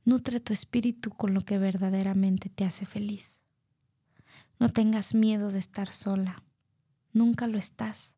Nutre 0.04 0.38
tu 0.38 0.52
espíritu 0.52 1.10
con 1.10 1.34
lo 1.34 1.40
que 1.40 1.58
verdaderamente 1.58 2.48
te 2.48 2.64
hace 2.64 2.86
feliz. 2.86 3.40
No 4.60 4.70
tengas 4.70 5.14
miedo 5.14 5.50
de 5.50 5.58
estar 5.58 5.90
sola. 5.90 6.44
Nunca 7.12 7.48
lo 7.48 7.58
estás. 7.58 8.14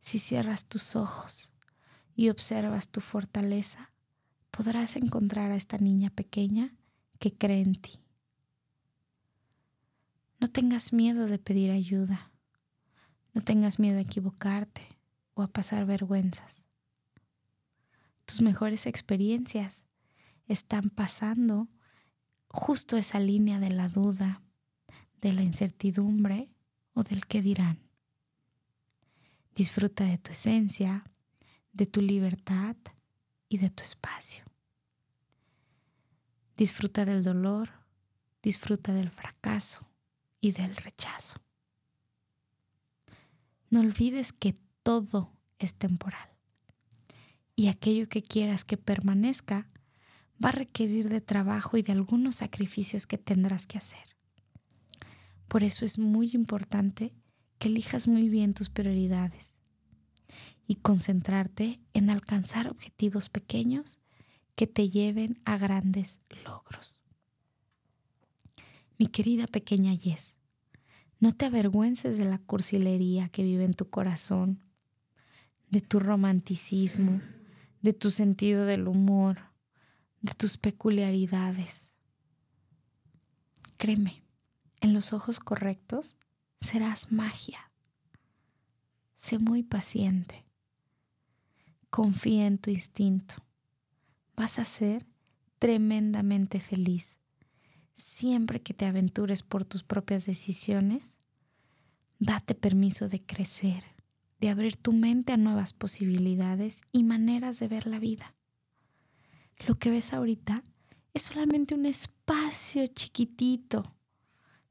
Si 0.00 0.18
cierras 0.18 0.66
tus 0.66 0.96
ojos 0.96 1.52
y 2.16 2.30
observas 2.30 2.88
tu 2.88 3.00
fortaleza, 3.00 3.92
podrás 4.50 4.96
encontrar 4.96 5.52
a 5.52 5.56
esta 5.56 5.78
niña 5.78 6.10
pequeña 6.10 6.74
que 7.20 7.32
cree 7.32 7.60
en 7.60 7.74
ti. 7.74 8.00
No 10.40 10.48
tengas 10.48 10.92
miedo 10.92 11.26
de 11.26 11.38
pedir 11.38 11.70
ayuda. 11.70 12.27
No 13.34 13.42
tengas 13.42 13.78
miedo 13.78 13.98
a 13.98 14.02
equivocarte 14.02 14.82
o 15.34 15.42
a 15.42 15.48
pasar 15.48 15.86
vergüenzas. 15.86 16.62
Tus 18.24 18.42
mejores 18.42 18.86
experiencias 18.86 19.84
están 20.46 20.90
pasando 20.90 21.68
justo 22.48 22.96
esa 22.96 23.20
línea 23.20 23.58
de 23.58 23.70
la 23.70 23.88
duda, 23.88 24.42
de 25.20 25.32
la 25.32 25.42
incertidumbre 25.42 26.50
o 26.94 27.02
del 27.02 27.26
qué 27.26 27.42
dirán. 27.42 27.78
Disfruta 29.54 30.04
de 30.04 30.18
tu 30.18 30.32
esencia, 30.32 31.04
de 31.72 31.86
tu 31.86 32.00
libertad 32.00 32.76
y 33.48 33.58
de 33.58 33.70
tu 33.70 33.82
espacio. 33.82 34.44
Disfruta 36.56 37.04
del 37.04 37.22
dolor, 37.22 37.70
disfruta 38.42 38.92
del 38.92 39.10
fracaso 39.10 39.86
y 40.40 40.52
del 40.52 40.74
rechazo. 40.76 41.40
No 43.70 43.80
olvides 43.80 44.32
que 44.32 44.54
todo 44.82 45.32
es 45.58 45.74
temporal 45.74 46.28
y 47.58 47.66
aquello 47.68 48.08
que 48.08 48.22
quieras 48.22 48.64
que 48.64 48.76
permanezca 48.76 49.68
va 50.42 50.50
a 50.50 50.52
requerir 50.52 51.08
de 51.08 51.20
trabajo 51.20 51.76
y 51.76 51.82
de 51.82 51.92
algunos 51.92 52.36
sacrificios 52.36 53.06
que 53.06 53.18
tendrás 53.18 53.66
que 53.66 53.78
hacer. 53.78 54.16
Por 55.48 55.64
eso 55.64 55.84
es 55.84 55.98
muy 55.98 56.30
importante 56.34 57.12
que 57.58 57.68
elijas 57.68 58.06
muy 58.06 58.28
bien 58.28 58.54
tus 58.54 58.70
prioridades 58.70 59.58
y 60.66 60.76
concentrarte 60.76 61.80
en 61.94 62.10
alcanzar 62.10 62.68
objetivos 62.68 63.28
pequeños 63.28 63.98
que 64.54 64.66
te 64.66 64.88
lleven 64.88 65.40
a 65.44 65.58
grandes 65.58 66.20
logros. 66.44 67.02
Mi 68.98 69.08
querida 69.08 69.46
pequeña 69.46 69.94
Yes, 69.94 70.37
no 71.20 71.34
te 71.34 71.46
avergüences 71.46 72.16
de 72.18 72.24
la 72.24 72.38
cursilería 72.38 73.28
que 73.28 73.42
vive 73.42 73.64
en 73.64 73.74
tu 73.74 73.90
corazón, 73.90 74.62
de 75.70 75.80
tu 75.80 75.98
romanticismo, 75.98 77.20
de 77.82 77.92
tu 77.92 78.10
sentido 78.10 78.64
del 78.66 78.86
humor, 78.88 79.38
de 80.20 80.34
tus 80.34 80.56
peculiaridades. 80.56 81.92
Créeme, 83.76 84.22
en 84.80 84.92
los 84.92 85.12
ojos 85.12 85.40
correctos 85.40 86.16
serás 86.60 87.12
magia. 87.12 87.72
Sé 89.16 89.38
muy 89.38 89.62
paciente. 89.62 90.44
Confía 91.90 92.46
en 92.46 92.58
tu 92.58 92.70
instinto. 92.70 93.34
Vas 94.36 94.58
a 94.58 94.64
ser 94.64 95.06
tremendamente 95.58 96.60
feliz. 96.60 97.17
Siempre 97.98 98.62
que 98.62 98.74
te 98.74 98.86
aventures 98.86 99.42
por 99.42 99.64
tus 99.64 99.82
propias 99.82 100.24
decisiones, 100.24 101.18
date 102.20 102.54
permiso 102.54 103.08
de 103.08 103.20
crecer, 103.20 103.84
de 104.40 104.50
abrir 104.50 104.76
tu 104.76 104.92
mente 104.92 105.32
a 105.32 105.36
nuevas 105.36 105.72
posibilidades 105.72 106.82
y 106.92 107.02
maneras 107.02 107.58
de 107.58 107.66
ver 107.66 107.88
la 107.88 107.98
vida. 107.98 108.36
Lo 109.66 109.74
que 109.80 109.90
ves 109.90 110.12
ahorita 110.12 110.62
es 111.12 111.22
solamente 111.22 111.74
un 111.74 111.86
espacio 111.86 112.86
chiquitito, 112.86 113.96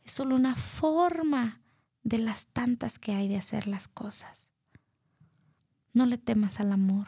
es 0.06 0.14
solo 0.14 0.36
una 0.36 0.56
forma 0.56 1.62
de 2.04 2.20
las 2.20 2.46
tantas 2.48 2.98
que 2.98 3.12
hay 3.12 3.28
de 3.28 3.36
hacer 3.36 3.68
las 3.68 3.90
cosas. 3.90 4.50
No 5.92 6.06
le 6.06 6.18
temas 6.18 6.62
al 6.62 6.72
amor. 6.72 7.08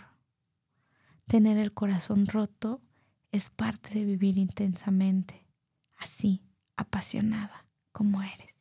Tener 1.28 1.58
el 1.58 1.74
corazón 1.74 2.26
roto 2.26 2.82
es 3.32 3.50
parte 3.50 3.94
de 3.94 4.04
vivir 4.04 4.38
intensamente, 4.38 5.49
así, 6.00 6.42
apasionada 6.76 7.66
como 7.92 8.22
eres. 8.22 8.56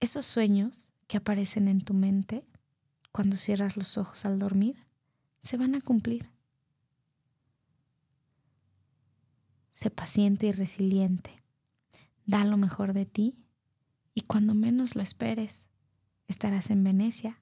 Esos 0.00 0.26
sueños 0.26 0.92
que 1.06 1.16
aparecen 1.16 1.68
en 1.68 1.80
tu 1.80 1.94
mente 1.94 2.46
cuando 3.12 3.36
cierras 3.36 3.76
los 3.76 3.98
ojos 3.98 4.24
al 4.24 4.38
dormir 4.38 4.76
se 5.40 5.56
van 5.56 5.74
a 5.74 5.80
cumplir. 5.80 6.30
Sé 9.74 9.90
paciente 9.90 10.46
y 10.46 10.52
resiliente. 10.52 11.42
Da 12.24 12.44
lo 12.44 12.56
mejor 12.56 12.92
de 12.92 13.04
ti 13.04 13.36
y 14.14 14.22
cuando 14.22 14.54
menos 14.54 14.94
lo 14.94 15.02
esperes, 15.02 15.64
estarás 16.28 16.70
en 16.70 16.84
Venecia 16.84 17.40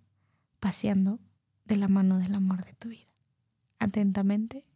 paseando 0.59 1.18
de 1.64 1.77
la 1.77 1.88
mano 1.88 2.18
del 2.18 2.35
amor 2.35 2.64
de 2.64 2.73
tu 2.75 2.88
vida. 2.88 3.11
Atentamente, 3.79 4.66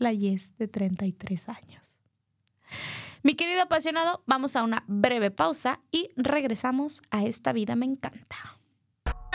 la 0.00 0.12
Yes 0.12 0.56
de 0.58 0.66
33 0.66 1.48
años. 1.48 1.94
Mi 3.22 3.34
querido 3.34 3.62
apasionado, 3.62 4.24
vamos 4.26 4.56
a 4.56 4.64
una 4.64 4.82
breve 4.88 5.30
pausa 5.30 5.80
y 5.92 6.08
regresamos 6.16 7.02
a 7.10 7.24
esta 7.24 7.52
vida 7.52 7.76
me 7.76 7.86
encanta 7.86 8.59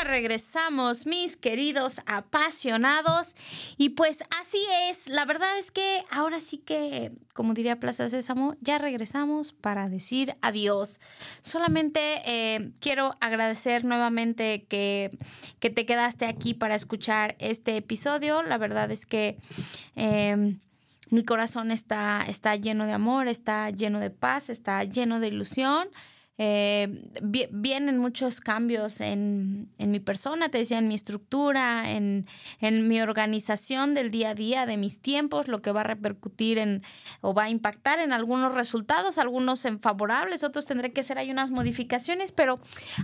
regresamos, 0.04 1.06
mis 1.06 1.38
queridos 1.38 2.02
apasionados. 2.06 3.36
Y 3.78 3.90
pues 3.90 4.24
así 4.42 4.60
es, 4.90 5.08
la 5.08 5.26
verdad 5.26 5.58
es 5.58 5.72
que 5.72 6.04
ahora 6.10 6.40
sí 6.40 6.58
que, 6.58 7.12
como 7.34 7.54
diría 7.54 7.80
Plaza 7.80 8.10
Sésamo, 8.10 8.56
ya 8.62 8.78
regresamos 8.78 9.52
para 9.54 9.90
decir 9.90 10.36
adiós. 10.42 11.02
Solamente 11.42 12.22
eh, 12.26 12.72
quiero 12.80 13.16
agradecer 13.22 13.86
nuevamente 13.86 14.66
que, 14.68 15.18
que, 15.60 15.70
te 15.70 15.86
quedaste 15.86 16.26
aquí 16.26 16.54
para 16.54 16.76
escuchar 16.76 17.36
este 17.40 17.78
episodio. 17.78 18.44
La 18.44 18.58
verdad 18.58 18.92
es 18.92 19.06
que... 19.06 19.38
Em, 19.96 20.60
mi 21.12 21.24
corazón 21.24 21.72
está, 21.72 22.26
está 22.28 22.56
lleno 22.56 22.88
de 22.88 22.94
amor, 22.94 23.28
está 23.28 23.70
lleno 23.70 24.00
de 24.00 24.10
paz, 24.10 24.50
está 24.50 24.84
lleno 24.84 25.20
de 25.20 25.28
ilusión. 25.28 25.88
Eh, 26.38 27.10
vienen 27.52 27.98
muchos 27.98 28.42
cambios 28.42 29.00
en, 29.00 29.70
mi 29.80 30.00
persona, 30.00 30.50
te 30.50 30.58
decía, 30.58 30.80
en 30.80 30.88
mi 30.88 30.96
estructura, 30.96 31.92
en, 31.92 32.28
en, 32.60 32.88
mi 32.88 33.00
organización 33.02 33.94
del 33.94 34.12
día 34.12 34.32
a 34.32 34.36
día, 34.36 34.66
de 34.66 34.78
mis 34.78 35.00
tiempos, 35.00 35.48
lo 35.48 35.62
que 35.62 35.72
va 35.72 35.82
a 35.82 35.86
repercutir 35.86 36.58
en 36.58 36.84
o 37.22 37.34
va 37.34 37.44
a 37.44 37.50
impactar 37.50 38.00
en 38.00 38.12
algunos 38.12 38.54
resultados, 38.54 39.18
algunos 39.18 39.64
en 39.66 39.80
favorables, 39.80 40.44
otros 40.44 40.66
tendré 40.66 40.92
que 40.92 41.02
hacer 41.02 41.18
ahí 41.18 41.32
unas 41.32 41.52
modificaciones, 41.52 42.32
pero 42.32 42.60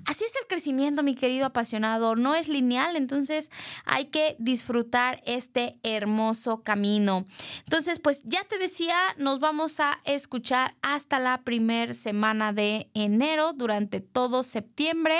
así 0.05 0.23
es 0.25 0.35
el 0.41 0.47
crecimiento, 0.47 1.03
mi 1.03 1.15
querido 1.15 1.45
apasionado, 1.45 2.15
no 2.15 2.35
es 2.35 2.47
lineal, 2.47 2.95
entonces 2.95 3.49
hay 3.85 4.05
que 4.05 4.35
disfrutar 4.39 5.21
este 5.25 5.79
hermoso 5.83 6.63
camino. 6.63 7.25
Entonces, 7.63 7.99
pues 7.99 8.21
ya 8.25 8.43
te 8.43 8.57
decía, 8.57 8.95
nos 9.17 9.39
vamos 9.39 9.79
a 9.79 9.99
escuchar 10.05 10.75
hasta 10.81 11.19
la 11.19 11.41
primer 11.41 11.93
semana 11.93 12.53
de 12.53 12.89
enero, 12.93 13.20
durante 13.55 13.99
todo 14.01 14.43
septiembre 14.43 15.19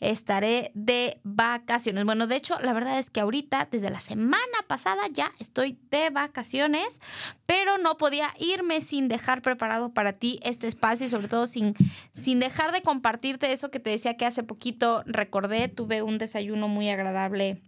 estaré 0.00 0.70
de 0.74 1.20
vacaciones. 1.24 2.04
Bueno, 2.04 2.26
de 2.26 2.36
hecho, 2.36 2.58
la 2.60 2.72
verdad 2.72 2.98
es 2.98 3.10
que 3.10 3.20
ahorita, 3.20 3.68
desde 3.70 3.90
la 3.90 4.00
semana 4.00 4.58
pasada, 4.68 5.02
ya 5.12 5.32
estoy 5.40 5.78
de 5.90 6.10
vacaciones, 6.10 7.00
pero 7.46 7.78
no 7.78 7.96
podía 7.96 8.32
irme 8.38 8.80
sin 8.80 9.08
dejar 9.08 9.42
preparado 9.42 9.92
para 9.92 10.12
ti 10.12 10.38
este 10.42 10.68
espacio 10.68 11.06
y 11.06 11.10
sobre 11.10 11.28
todo 11.28 11.46
sin, 11.46 11.74
sin 12.14 12.38
dejar 12.38 12.72
de 12.72 12.82
compartirte 12.82 13.52
eso 13.52 13.70
que 13.70 13.80
te 13.80 13.90
decía 13.90 14.16
que 14.16 14.26
hace 14.26 14.44
poquito 14.44 15.02
recordé, 15.06 15.68
tuve 15.68 16.02
un 16.02 16.18
desayuno 16.18 16.68
muy 16.68 16.90
agradable 16.90 17.60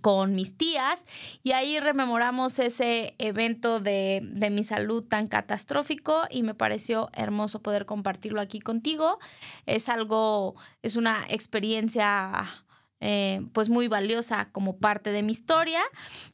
con 0.00 0.34
mis 0.34 0.56
tías 0.56 1.04
y 1.42 1.52
ahí 1.52 1.78
rememoramos 1.78 2.58
ese 2.58 3.14
evento 3.18 3.80
de, 3.80 4.20
de, 4.22 4.50
mi 4.50 4.64
salud 4.64 5.04
tan 5.04 5.26
catastrófico 5.26 6.22
y 6.30 6.42
me 6.42 6.54
pareció 6.54 7.08
hermoso 7.12 7.62
poder 7.62 7.86
compartirlo 7.86 8.40
aquí 8.40 8.60
contigo. 8.60 9.18
Es 9.66 9.88
algo, 9.88 10.56
es 10.82 10.96
una 10.96 11.24
experiencia 11.28 12.65
eh, 13.00 13.42
pues 13.52 13.68
muy 13.68 13.88
valiosa 13.88 14.48
como 14.52 14.78
parte 14.78 15.12
de 15.12 15.22
mi 15.22 15.32
historia. 15.32 15.82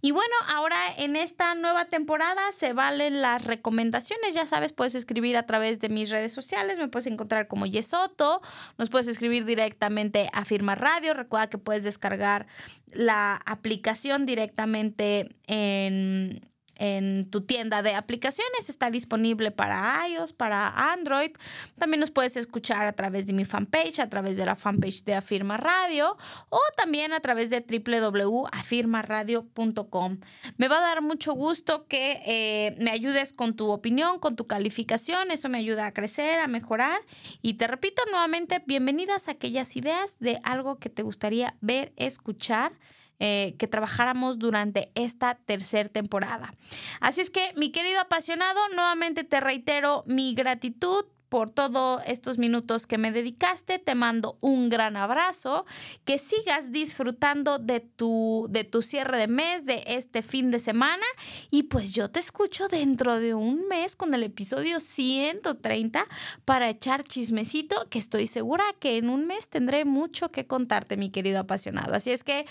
Y 0.01 0.13
bueno, 0.13 0.35
ahora 0.55 0.79
en 0.97 1.17
esta 1.17 1.55
nueva 1.55 1.87
temporada 1.87 2.41
se 2.57 2.73
valen 2.73 3.21
las 3.21 3.45
recomendaciones. 3.45 4.35
Ya 4.35 4.47
sabes, 4.47 4.73
puedes 4.73 4.95
escribir 4.95 5.37
a 5.37 5.45
través 5.45 5.81
de 5.81 5.89
mis 5.89 6.11
redes 6.11 6.33
sociales. 6.33 6.79
Me 6.79 6.89
puedes 6.89 7.07
encontrar 7.07 7.49
como 7.49 7.67
Yesoto. 7.67 8.43
Nos 8.79 8.91
puedes 8.91 9.09
escribir 9.09 9.45
directamente 9.45 10.29
a 10.33 10.45
Firma 10.45 10.75
Radio. 10.75 11.15
Recuerda 11.15 11.51
que 11.51 11.59
puedes 11.59 11.83
descargar 11.83 12.47
la 12.93 13.35
aplicación 13.45 14.25
directamente 14.27 15.35
en 15.47 16.52
en 16.77 17.29
tu 17.31 17.43
tienda 17.43 17.83
de 17.83 17.95
aplicaciones. 17.95 18.69
Está 18.69 18.91
disponible 18.91 19.51
para 19.51 20.07
iOS, 20.09 20.33
para 20.33 20.93
Android. 20.93 21.33
También 21.79 22.01
nos 22.01 22.11
puedes 22.11 22.37
escuchar 22.37 22.87
a 22.87 22.93
través 22.93 23.27
de 23.27 23.33
mi 23.33 23.45
fanpage, 23.45 24.01
a 24.01 24.09
través 24.09 24.37
de 24.37 24.47
la 24.47 24.57
fanpage 24.57 25.05
de 25.05 25.15
Afirma 25.15 25.57
Radio 25.57 26.17
o 26.49 26.61
también 26.77 27.13
a 27.13 27.21
través 27.21 27.51
de 27.51 27.61
www.afirmaradio.com. 27.61 30.19
Me 30.57 30.69
va 30.69 30.79
a 30.79 30.81
dar 30.81 31.03
mucho 31.03 31.35
gusto 31.35 31.87
que 31.87 32.23
eh, 32.25 32.75
me 32.79 32.91
ayudes 32.91 33.33
con 33.33 33.55
tu 33.55 33.71
opinión, 33.71 34.19
con 34.19 34.37
tu 34.37 34.47
calificación. 34.47 35.31
Eso 35.31 35.49
me 35.49 35.59
ayuda 35.59 35.87
a 35.87 35.93
crecer, 35.93 36.41
a 36.41 36.47
mejorar. 36.47 37.01
Y 37.43 37.55
te 37.55 37.67
repito 37.67 38.03
nuevamente, 38.11 38.63
bienvenidas 38.67 39.29
a 39.29 39.33
aquellas 39.33 39.77
ideas 39.77 40.17
de 40.21 40.39
algo 40.43 40.79
que 40.79 40.91
te 40.91 41.03
gustaría 41.03 41.57
ver, 41.61 41.93
escuchar 41.97 42.73
eh, 43.19 43.55
que 43.59 43.69
trabajáramos 43.69 44.39
durante 44.39 44.91
esta 44.95 45.35
tercera 45.35 45.89
temporada. 45.89 46.53
Así 47.01 47.21
es 47.21 47.31
que, 47.31 47.53
mi 47.57 47.71
querido 47.71 48.01
apasionado, 48.01 48.61
nuevamente 48.75 49.25
te 49.25 49.41
reitero 49.41 50.03
mi 50.07 50.35
gratitud 50.35 51.05
por 51.33 51.49
todos 51.49 52.03
estos 52.05 52.37
minutos 52.37 52.87
que 52.87 52.99
me 52.99 53.11
dedicaste. 53.11 53.79
Te 53.79 53.95
mando 53.95 54.37
un 54.43 54.69
gran 54.69 54.99
abrazo. 54.99 55.65
Que 56.05 56.19
sigas 56.19 56.73
disfrutando 56.73 57.59
de 57.59 57.81
tu, 57.81 58.49
de 58.51 58.65
tu 58.65 58.83
cierre 58.83 59.17
de 59.17 59.29
mes, 59.29 59.65
de 59.65 59.83
este 59.87 60.21
fin 60.21 60.51
de 60.51 60.59
semana. 60.59 61.07
Y 61.51 61.63
pues 61.63 61.95
yo 61.95 62.11
te 62.11 62.21
escucho 62.21 62.69
dentro 62.69 63.19
de 63.19 63.33
un 63.33 63.67
mes 63.67 63.97
con 63.97 64.13
el 64.13 64.25
episodio 64.25 64.79
130 64.79 66.07
para 66.45 66.69
echar 66.69 67.03
chismecito, 67.03 67.89
que 67.89 67.99
estoy 67.99 68.27
segura 68.27 68.65
que 68.79 68.99
en 68.99 69.09
un 69.09 69.27
mes 69.27 69.49
tendré 69.49 69.87
mucho 69.87 70.31
que 70.31 70.47
contarte, 70.47 70.99
mi 70.99 71.09
querido 71.09 71.39
apasionado. 71.39 71.95
Así 71.95 72.11
es 72.11 72.25
que 72.25 72.45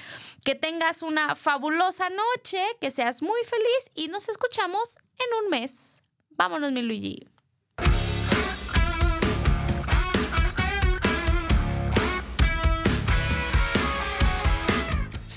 que 0.44 0.56
tengas 0.56 1.04
una 1.04 1.36
fabulosa 1.36 2.10
noche, 2.10 2.58
que 2.80 2.90
seas 2.90 3.22
muy 3.22 3.42
feliz 3.44 3.92
y 3.94 4.08
nos 4.08 4.28
escuchamos 4.28 4.98
en 5.20 5.46
un 5.46 5.52
mes. 5.52 6.02
Vámonos, 6.32 6.72
mi 6.72 6.82
Luigi. 6.82 7.31